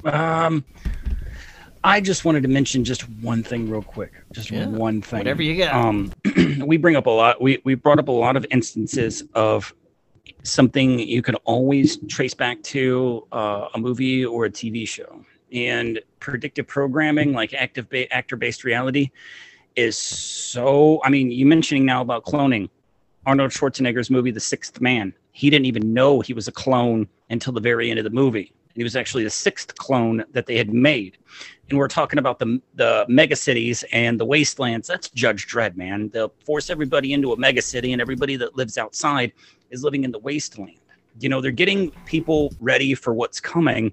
[0.04, 0.64] um
[1.82, 4.12] I just wanted to mention just one thing real quick.
[4.32, 5.18] Just yeah, one thing.
[5.18, 5.74] Whatever you got.
[5.74, 6.12] Um,
[6.64, 7.40] we bring up a lot.
[7.40, 9.74] We we brought up a lot of instances of
[10.42, 15.24] something you can always trace back to uh, a movie or a TV show.
[15.52, 19.10] And predictive programming, like active ba- actor based reality,
[19.74, 21.00] is so.
[21.02, 22.68] I mean, you mentioning now about cloning.
[23.26, 25.12] Arnold Schwarzenegger's movie, The Sixth Man.
[25.32, 28.52] He didn't even know he was a clone until the very end of the movie.
[28.80, 31.18] He was actually the sixth clone that they had made
[31.70, 34.88] and we're talking about the the mega cities and the wastelands.
[34.88, 36.08] That's Judge Dredd, man.
[36.08, 39.32] They'll force everybody into a mega city, and everybody that lives outside
[39.70, 40.78] is living in the wasteland.
[41.20, 43.92] You know, they're getting people ready for what's coming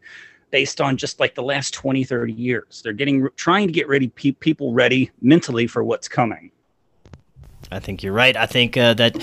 [0.49, 4.07] based on just like the last 20 30 years they're getting trying to get ready
[4.07, 6.49] pe- people ready mentally for what's coming
[7.69, 8.35] I think you're right.
[8.35, 9.17] I think uh, that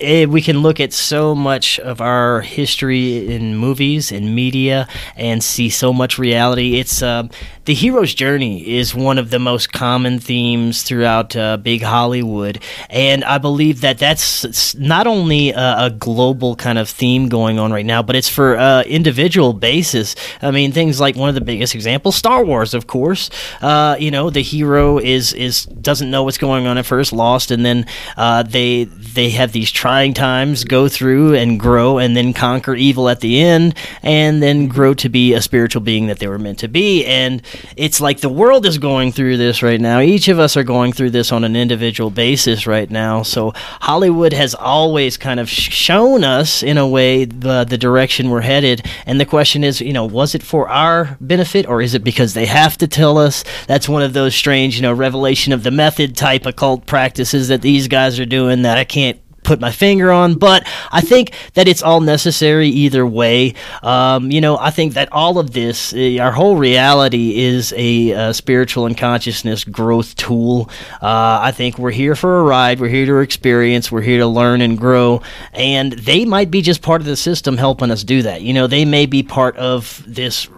[0.00, 5.44] eh, we can look at so much of our history in movies and media and
[5.44, 6.80] see so much reality.
[6.80, 7.28] It's uh,
[7.66, 12.60] the hero's journey is one of the most common themes throughout uh, big Hollywood,
[12.90, 17.72] and I believe that that's not only a, a, global kind of theme going on
[17.72, 20.16] right now, but it's for uh, individual basis.
[20.42, 23.30] I mean, things like one of the biggest examples, Star Wars, of course.
[23.62, 27.50] Uh, you know, the hero is is doesn't know what's going on at first, lost,
[27.50, 27.73] and then
[28.16, 33.08] uh, they they have these trying times, go through and grow, and then conquer evil
[33.08, 36.58] at the end, and then grow to be a spiritual being that they were meant
[36.60, 37.04] to be.
[37.06, 37.42] And
[37.76, 40.00] it's like the world is going through this right now.
[40.00, 43.22] Each of us are going through this on an individual basis right now.
[43.22, 48.40] So Hollywood has always kind of shown us, in a way, the the direction we're
[48.40, 48.86] headed.
[49.06, 52.34] And the question is, you know, was it for our benefit, or is it because
[52.34, 53.44] they have to tell us?
[53.66, 57.62] That's one of those strange, you know, revelation of the method type occult practices that
[57.64, 61.68] these guys are doing that I can't put my finger on, but I think that
[61.68, 63.54] it's all necessary either way.
[63.82, 68.10] Um, you know, I think that all of this, uh, our whole reality, is a,
[68.10, 70.70] a spiritual and consciousness growth tool.
[71.00, 72.80] Uh, I think we're here for a ride.
[72.80, 73.92] We're here to experience.
[73.92, 75.22] We're here to learn and grow.
[75.52, 78.42] And they might be just part of the system helping us do that.
[78.42, 80.48] You know, they may be part of this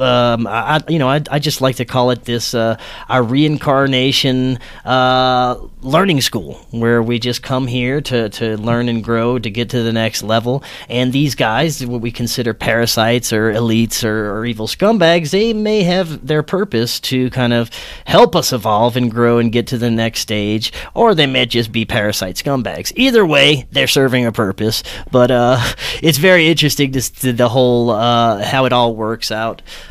[0.00, 2.78] um, I, you know, I, I just like to call it this uh,
[3.08, 9.38] our reincarnation uh, learning school, where we just come here to, to learn and grow
[9.38, 10.62] to get to the next level.
[10.88, 15.82] And these guys, what we consider parasites or elites or, or evil scumbags, they may
[15.82, 17.70] have their purpose to kind of
[18.04, 21.72] help us evolve and grow and get to the next stage, or they may just
[21.72, 22.92] be parasite scumbags.
[22.96, 24.82] Either way, they're serving a purpose.
[25.10, 25.58] But uh,
[26.02, 29.45] it's very interesting to, to the whole uh, how it all works out.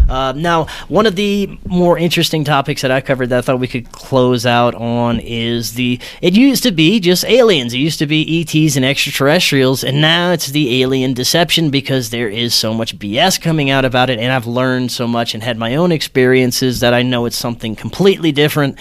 [0.09, 3.67] Uh, now, one of the more interesting topics that I covered that I thought we
[3.67, 5.99] could close out on is the.
[6.21, 7.73] It used to be just aliens.
[7.73, 12.29] It used to be ETs and extraterrestrials, and now it's the alien deception because there
[12.29, 15.57] is so much BS coming out about it, and I've learned so much and had
[15.57, 18.77] my own experiences that I know it's something completely different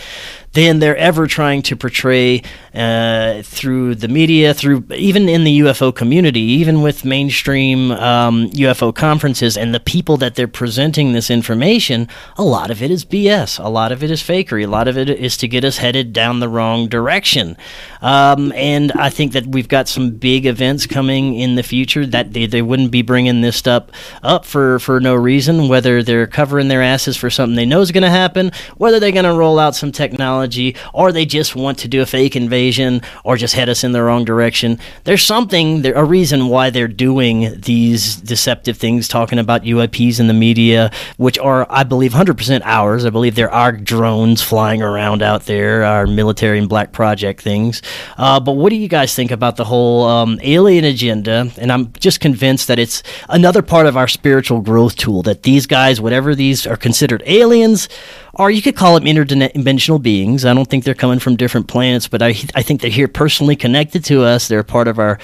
[0.55, 2.41] than they're ever trying to portray
[2.73, 8.95] uh, through the media, through even in the UFO community, even with mainstream um, UFO
[8.95, 12.09] conferences and the people that they're presenting this information.
[12.37, 13.63] A lot of it is BS.
[13.63, 14.65] A lot of it is fakery.
[14.65, 17.57] A lot of it is to get us headed down the wrong direction.
[18.01, 22.33] Um, and I think that we've got some big events coming in the future that
[22.33, 23.89] they, they wouldn't be bringing this stuff
[24.23, 27.91] up for, for no reason, whether they're covering their asses for something they know is
[27.91, 31.57] going to happen, whether they're going to roll out some technology technology, or they just
[31.57, 34.79] want to do a fake invasion or just head us in the wrong direction.
[35.05, 40.35] There's something, a reason why they're doing these deceptive things, talking about UAPs in the
[40.35, 43.05] media, which are, I believe, 100% ours.
[43.05, 47.83] I believe there are drones flying around out there, our military and black project things.
[48.19, 51.51] Uh, but what do you guys think about the whole um, alien agenda?
[51.59, 55.67] And I'm just convinced that it's another part of our spiritual growth tool that these
[55.67, 57.89] guys, whatever these are considered aliens,
[58.37, 60.45] or you could call them interdimensional beings.
[60.45, 63.57] I don't think they're coming from different planets, but I, I think they're here personally
[63.57, 64.49] connected to us.
[64.49, 65.19] They're part of our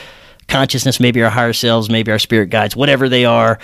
[0.49, 3.59] consciousness, maybe our higher selves, maybe our spirit guides, whatever they are.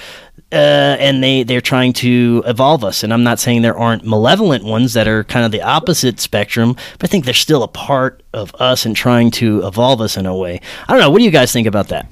[0.53, 3.03] Uh, and they, they're trying to evolve us.
[3.03, 6.77] And I'm not saying there aren't malevolent ones that are kind of the opposite spectrum,
[6.99, 10.25] but I think they're still a part of us and trying to evolve us in
[10.25, 10.61] a way.
[10.87, 11.11] I don't know.
[11.11, 12.07] What do you guys think about that?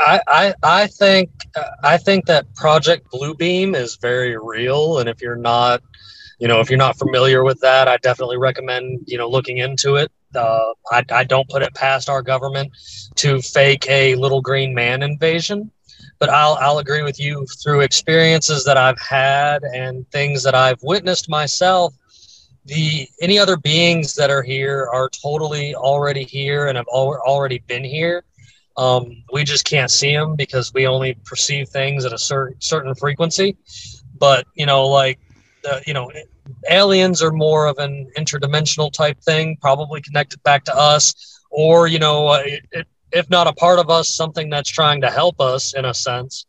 [0.00, 1.30] I, I, I think
[1.84, 5.82] I think that Project Bluebeam is very real, and if you're not
[6.40, 9.96] you know, if you're not familiar with that, I definitely recommend, you know, looking into
[9.96, 10.10] it.
[10.34, 12.72] Uh, I, I don't put it past our government
[13.16, 15.70] to fake a little green man invasion,
[16.18, 20.82] but I'll, I'll agree with you through experiences that I've had and things that I've
[20.82, 21.94] witnessed myself.
[22.64, 27.58] The any other beings that are here are totally already here and have al- already
[27.66, 28.24] been here.
[28.78, 32.94] Um, we just can't see them because we only perceive things at a certain certain
[32.94, 33.56] frequency.
[34.18, 35.18] But you know, like
[35.68, 36.10] uh, you know,
[36.70, 41.98] aliens are more of an interdimensional type thing, probably connected back to us, or you
[41.98, 45.40] know, uh, it, it, if not a part of us, something that's trying to help
[45.40, 46.46] us in a sense.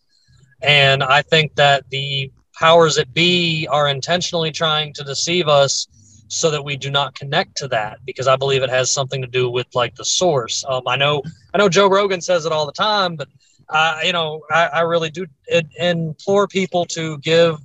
[0.61, 5.87] And I think that the powers that be are intentionally trying to deceive us
[6.27, 9.27] so that we do not connect to that because I believe it has something to
[9.27, 10.63] do with like the source.
[10.67, 11.23] Um, I know
[11.53, 13.27] I know Joe Rogan says it all the time, but
[13.69, 15.25] I, you know I, I really do
[15.77, 17.57] implore people to give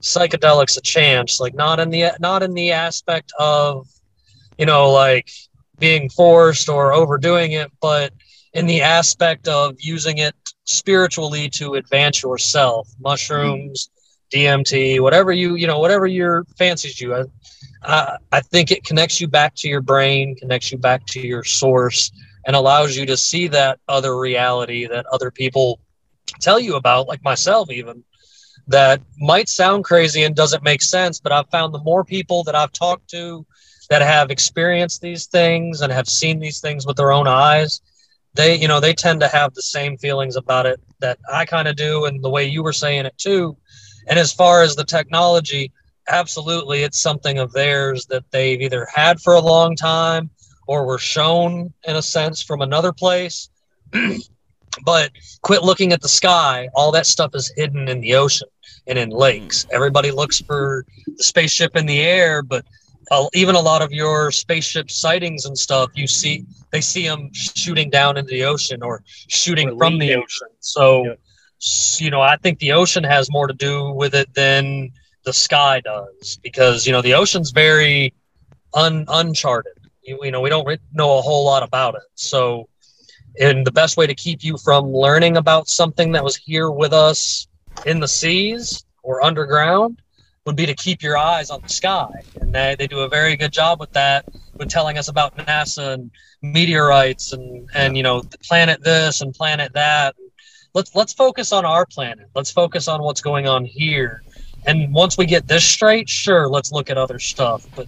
[0.00, 3.86] psychedelics a chance like not in the not in the aspect of
[4.58, 5.30] you know like
[5.78, 8.12] being forced or overdoing it but
[8.52, 12.88] in the aspect of using it spiritually to advance yourself.
[12.98, 13.90] Mushrooms
[14.32, 17.24] dmt whatever you you know whatever your fancies you I,
[17.82, 21.42] I, I think it connects you back to your brain connects you back to your
[21.42, 22.12] source
[22.46, 25.80] and allows you to see that other reality that other people
[26.40, 28.04] tell you about like myself even
[28.70, 32.54] that might sound crazy and doesn't make sense, but I've found the more people that
[32.54, 33.44] I've talked to
[33.90, 37.80] that have experienced these things and have seen these things with their own eyes,
[38.34, 41.66] they, you know, they tend to have the same feelings about it that I kind
[41.66, 43.56] of do and the way you were saying it too.
[44.06, 45.72] And as far as the technology,
[46.06, 50.30] absolutely it's something of theirs that they've either had for a long time
[50.68, 53.50] or were shown in a sense from another place.
[54.84, 55.10] but
[55.42, 56.68] quit looking at the sky.
[56.72, 58.46] All that stuff is hidden in the ocean
[58.86, 59.64] and in lakes.
[59.64, 59.74] Hmm.
[59.74, 62.64] Everybody looks for the spaceship in the air, but
[63.10, 67.30] uh, even a lot of your spaceship sightings and stuff, you see they see them
[67.32, 70.48] shooting down into the ocean or shooting or from the ocean.
[70.60, 71.14] So, yeah.
[71.98, 74.90] you know, I think the ocean has more to do with it than
[75.24, 78.14] the sky does because you know the ocean's very
[78.74, 79.72] un- uncharted.
[80.02, 82.02] You, you know, we don't know a whole lot about it.
[82.14, 82.68] So,
[83.40, 86.92] and the best way to keep you from learning about something that was here with
[86.92, 87.48] us
[87.86, 90.00] in the seas or underground
[90.46, 92.10] would be to keep your eyes on the sky.
[92.40, 94.26] And they, they do a very good job with that,
[94.56, 96.10] with telling us about NASA and
[96.42, 100.14] meteorites and, and you know, planet this and planet that.
[100.74, 102.28] let's let's focus on our planet.
[102.34, 104.22] Let's focus on what's going on here.
[104.66, 107.66] And once we get this straight, sure, let's look at other stuff.
[107.74, 107.86] But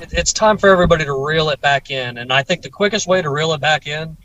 [0.00, 2.18] it, it's time for everybody to reel it back in.
[2.18, 4.16] And I think the quickest way to reel it back in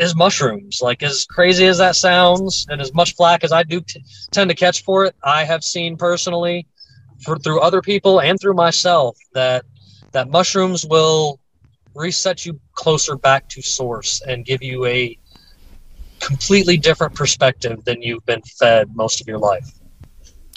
[0.00, 0.80] is mushrooms.
[0.82, 4.02] Like as crazy as that sounds, and as much flack as I do t-
[4.32, 6.66] tend to catch for it, I have seen personally,
[7.22, 9.64] for through other people and through myself, that
[10.12, 11.38] that mushrooms will
[11.94, 15.16] reset you closer back to source and give you a
[16.18, 19.79] completely different perspective than you've been fed most of your life.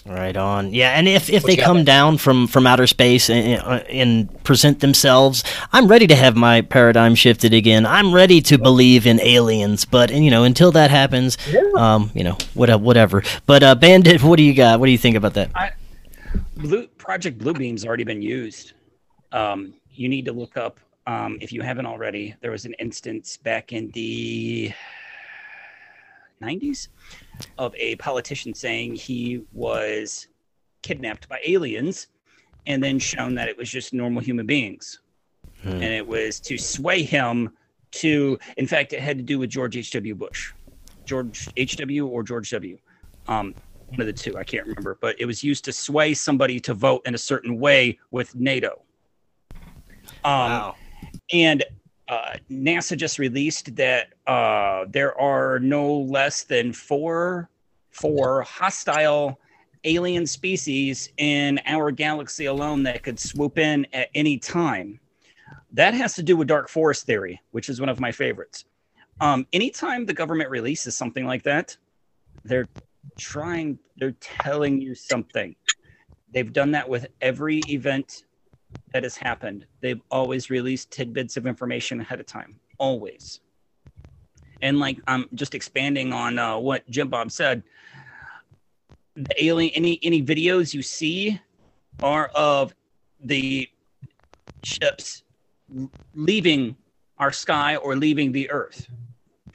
[0.05, 0.73] Right on.
[0.73, 5.45] Yeah, and if, if they come down from, from outer space and, and present themselves,
[5.71, 7.85] I'm ready to have my paradigm shifted again.
[7.85, 11.61] I'm ready to believe in aliens, but you know, until that happens, yeah.
[11.77, 13.23] um, you know, whatever.
[13.45, 14.81] But uh, Bandit, what do you got?
[14.81, 15.51] What do you think about that?
[15.55, 15.71] I,
[16.57, 18.73] Blue Project Bluebeam's already been used.
[19.31, 22.35] Um, you need to look up um, if you haven't already.
[22.41, 24.73] There was an instance back in the
[26.41, 26.89] 90s
[27.57, 30.28] of a politician saying he was
[30.82, 32.07] kidnapped by aliens
[32.65, 34.99] and then shown that it was just normal human beings.
[35.61, 35.70] Hmm.
[35.70, 37.52] And it was to sway him
[37.91, 40.15] to, in fact, it had to do with George H.W.
[40.15, 40.52] Bush,
[41.06, 42.07] George H.W.
[42.07, 42.78] or George W.
[43.28, 43.53] Um,
[43.88, 46.74] one of the two, I can't remember, but it was used to sway somebody to
[46.74, 48.82] vote in a certain way with NATO.
[50.24, 50.76] Um, wow.
[51.32, 51.64] And
[52.14, 57.49] uh, NASA just released that uh, there are no less than four
[57.90, 59.40] four hostile
[59.84, 64.99] alien species in our galaxy alone that could swoop in at any time.
[65.72, 68.65] That has to do with dark forest theory, which is one of my favorites.
[69.19, 71.77] Um, anytime the government releases something like that,
[72.44, 72.68] they're
[73.18, 75.56] trying, they're telling you something.
[76.31, 78.23] They've done that with every event
[78.94, 79.66] that has happened.
[79.82, 83.40] They've always released tidbits of information ahead of time, always.
[84.62, 87.64] And like I'm just expanding on uh, what Jim Bob said.
[89.16, 91.40] The alien, any any videos you see
[92.02, 92.74] are of
[93.24, 93.70] the
[94.64, 95.24] ships
[96.16, 96.76] leaving
[97.18, 98.88] our sky or leaving the Earth.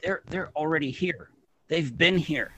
[0.01, 1.29] They're they're already here.
[1.67, 2.51] They've been here.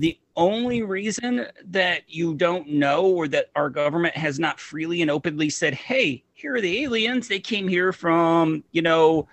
[0.00, 5.10] The only reason that you don't know or that our government has not freely and
[5.10, 7.28] openly said, "Hey, here are the aliens.
[7.28, 9.28] They came here from, you know,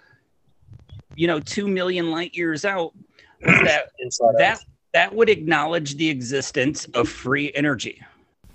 [1.16, 2.94] you know, 2 million light years out."
[3.42, 3.92] that
[4.38, 4.60] that
[4.94, 8.04] that would acknowledge the existence of free energy.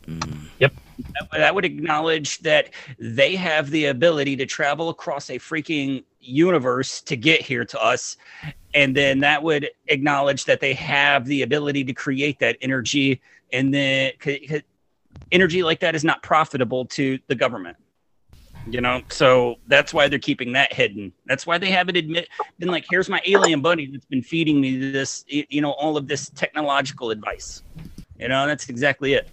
[0.06, 0.48] Mm.
[0.58, 0.74] Yep.
[1.14, 7.00] That, that would acknowledge that they have the ability to travel across a freaking universe
[7.02, 8.16] to get here to us.
[8.74, 13.20] And then that would acknowledge that they have the ability to create that energy.
[13.52, 14.12] And then
[15.30, 17.76] energy like that is not profitable to the government
[18.68, 19.02] you know?
[19.08, 21.12] So that's why they're keeping that hidden.
[21.26, 22.28] That's why they haven't admit
[22.58, 26.06] been like here's my alien buddy that's been feeding me this you know all of
[26.06, 27.62] this technological advice.
[28.18, 29.28] You know that's exactly it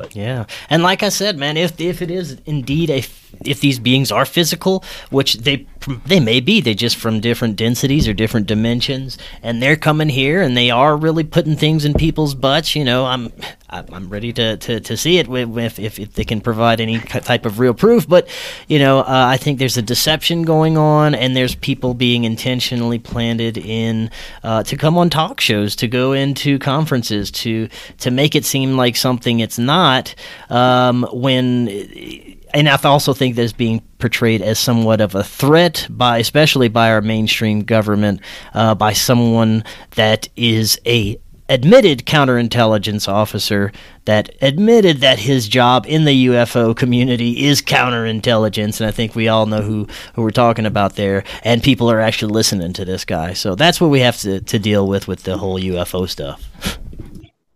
[0.00, 3.04] but yeah, and like I said, man, if if it is indeed a
[3.44, 5.66] if these beings are physical, which they
[6.06, 10.40] they may be, they just from different densities or different dimensions, and they're coming here
[10.40, 12.74] and they are really putting things in people's butts.
[12.74, 13.30] You know, I'm
[13.70, 17.46] I'm ready to, to, to see it if, if, if they can provide any type
[17.46, 18.08] of real proof.
[18.08, 18.28] But
[18.66, 22.98] you know, uh, I think there's a deception going on, and there's people being intentionally
[22.98, 24.10] planted in
[24.42, 27.68] uh, to come on talk shows, to go into conferences, to
[27.98, 29.89] to make it seem like something it's not.
[30.48, 31.68] Um, when
[32.52, 36.68] and I also think that it's being portrayed as somewhat of a threat by, especially
[36.68, 38.20] by our mainstream government,
[38.54, 39.64] uh, by someone
[39.94, 41.18] that is a
[41.48, 43.72] admitted counterintelligence officer
[44.04, 49.26] that admitted that his job in the UFO community is counterintelligence, and I think we
[49.26, 51.24] all know who, who we're talking about there.
[51.42, 54.58] And people are actually listening to this guy, so that's what we have to, to
[54.60, 56.78] deal with with the whole UFO stuff.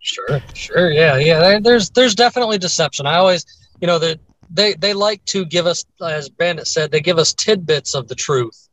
[0.04, 1.58] Sure, sure, yeah, yeah.
[1.60, 3.06] There's there's definitely deception.
[3.06, 3.44] I always,
[3.80, 4.20] you know, that
[4.50, 8.14] they they like to give us, as Bandit said, they give us tidbits of the
[8.14, 8.68] truth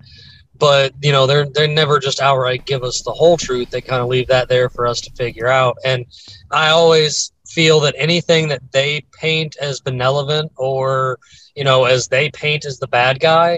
[0.61, 4.01] but you know they're they never just outright give us the whole truth they kind
[4.01, 6.05] of leave that there for us to figure out and
[6.51, 11.17] i always feel that anything that they paint as benevolent or
[11.55, 13.57] you know as they paint as the bad guy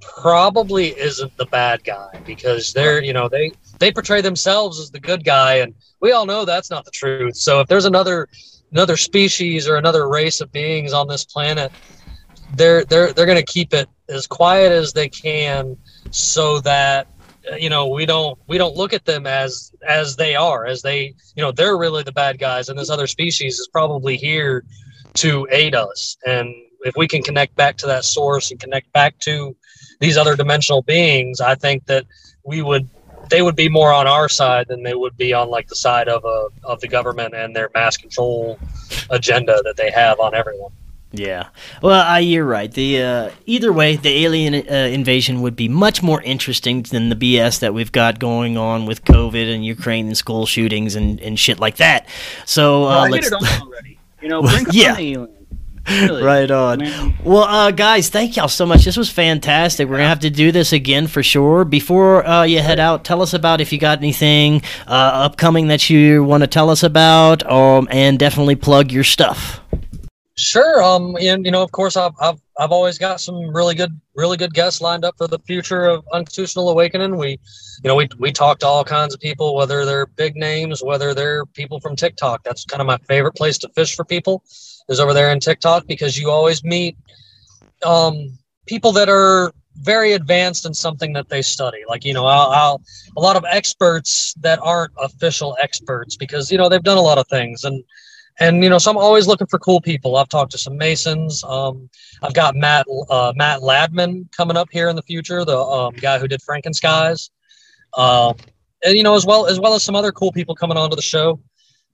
[0.00, 5.00] probably isn't the bad guy because they're you know they they portray themselves as the
[5.00, 7.36] good guy and we all know that's not the truth.
[7.36, 8.28] So if there's another
[8.72, 11.72] another species or another race of beings on this planet
[12.56, 15.76] they're they're they're going to keep it as quiet as they can
[16.10, 17.06] so that
[17.58, 21.14] you know we don't we don't look at them as as they are as they
[21.34, 24.64] you know they're really the bad guys and this other species is probably here
[25.14, 26.16] to aid us.
[26.26, 29.56] And if we can connect back to that source and connect back to
[30.00, 32.04] these other dimensional beings i think that
[32.44, 32.88] we would
[33.30, 36.08] they would be more on our side than they would be on like the side
[36.08, 38.58] of a of the government and their mass control
[39.10, 40.70] agenda that they have on everyone.
[41.16, 41.48] Yeah.
[41.80, 42.72] Well, uh, you're right.
[42.72, 47.14] The uh, either way, the alien uh, invasion would be much more interesting than the
[47.14, 51.38] BS that we've got going on with COVID and Ukraine and school shootings and, and
[51.38, 52.08] shit like that.
[52.46, 53.30] So uh, let's.
[53.32, 53.98] already.
[54.20, 54.90] You know, bring Yeah.
[54.92, 55.43] on the aliens.
[55.88, 56.22] Really.
[56.22, 56.78] Right on.
[56.78, 57.14] Man.
[57.22, 58.84] Well, uh, guys, thank y'all so much.
[58.84, 59.88] This was fantastic.
[59.88, 61.64] We're gonna have to do this again for sure.
[61.64, 65.90] Before uh, you head out, tell us about if you got anything uh, upcoming that
[65.90, 69.60] you want to tell us about, um, and definitely plug your stuff.
[70.36, 70.82] Sure.
[70.82, 71.16] Um.
[71.20, 74.52] And you know, of course, I've I've I've always got some really good really good
[74.52, 77.16] guests lined up for the future of Unconstitutional Awakening.
[77.16, 77.38] We, you
[77.84, 81.46] know, we we talk to all kinds of people, whether they're big names, whether they're
[81.46, 82.42] people from TikTok.
[82.42, 84.42] That's kind of my favorite place to fish for people,
[84.88, 86.96] is over there in TikTok because you always meet
[87.84, 91.82] um people that are very advanced in something that they study.
[91.88, 92.82] Like you know, I'll, I'll
[93.16, 97.18] a lot of experts that aren't official experts because you know they've done a lot
[97.18, 97.64] of things.
[97.64, 97.84] And
[98.40, 100.16] and you know so i'm always looking for cool people.
[100.16, 101.44] I've talked to some masons.
[101.44, 101.88] Um,
[102.22, 106.18] i've got matt uh, matt Landman coming up here in the future the um, guy
[106.18, 107.30] who did frankenskies.
[107.94, 108.34] Um,
[108.84, 111.02] and you know as well as well as some other cool people coming onto the
[111.02, 111.40] show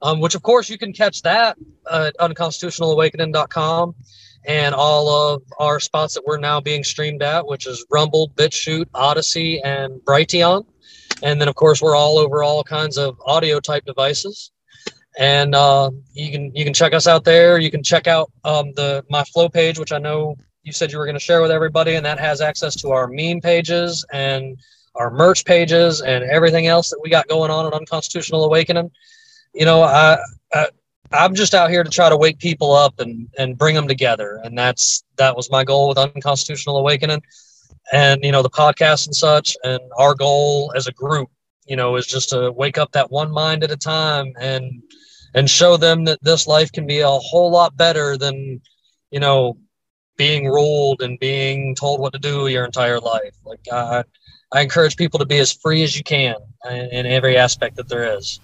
[0.02, 1.56] um, which of course you can catch that
[1.90, 3.94] at unconstitutionalawakening.com
[4.46, 8.86] and all of our spots that we're now being streamed at which is rumble BitChute
[8.94, 10.64] Odysee and brighteon
[11.22, 14.50] and then of course we're all over all kinds of audio type devices
[15.18, 17.58] and uh, you can you can check us out there.
[17.58, 20.98] You can check out um, the my flow page, which I know you said you
[20.98, 24.58] were going to share with everybody, and that has access to our meme pages and
[24.94, 28.90] our merch pages and everything else that we got going on at Unconstitutional Awakening.
[29.52, 30.18] You know, I,
[30.52, 30.68] I
[31.12, 34.40] I'm just out here to try to wake people up and and bring them together,
[34.44, 37.22] and that's that was my goal with Unconstitutional Awakening,
[37.92, 41.28] and you know the podcast and such, and our goal as a group,
[41.66, 44.82] you know, is just to wake up that one mind at a time and
[45.34, 48.60] and show them that this life can be a whole lot better than
[49.10, 49.56] you know
[50.16, 53.34] being ruled and being told what to do your entire life.
[53.44, 54.04] Like i
[54.52, 56.36] i encourage people to be as free as you can
[56.70, 58.40] in, in every aspect that there is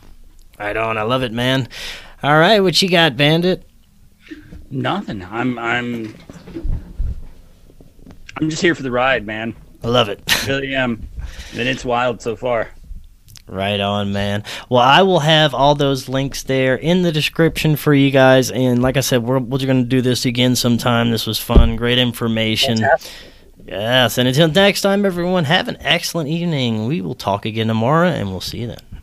[0.59, 0.97] Right on.
[0.99, 1.69] I love it, man.
[2.23, 3.69] All right, what you got, Bandit?
[4.71, 5.23] Nothing.
[5.23, 6.15] I'm I'm
[8.37, 9.55] I'm just here for the ride, man.
[9.85, 10.23] I love it.
[10.27, 11.09] I Really am.
[11.53, 12.71] And it's wild so far.
[13.49, 14.43] Right on, man.
[14.69, 18.51] Well, I will have all those links there in the description for you guys.
[18.51, 21.13] And like I said, we're, we're going to do this again sometime.
[21.13, 21.77] This was fun.
[21.77, 22.79] Great information.
[22.79, 23.13] Fantastic.
[23.65, 24.19] Yes.
[24.19, 26.87] And until next time, everyone, have an excellent evening.
[26.87, 29.03] We will talk again tomorrow, and we'll see you then.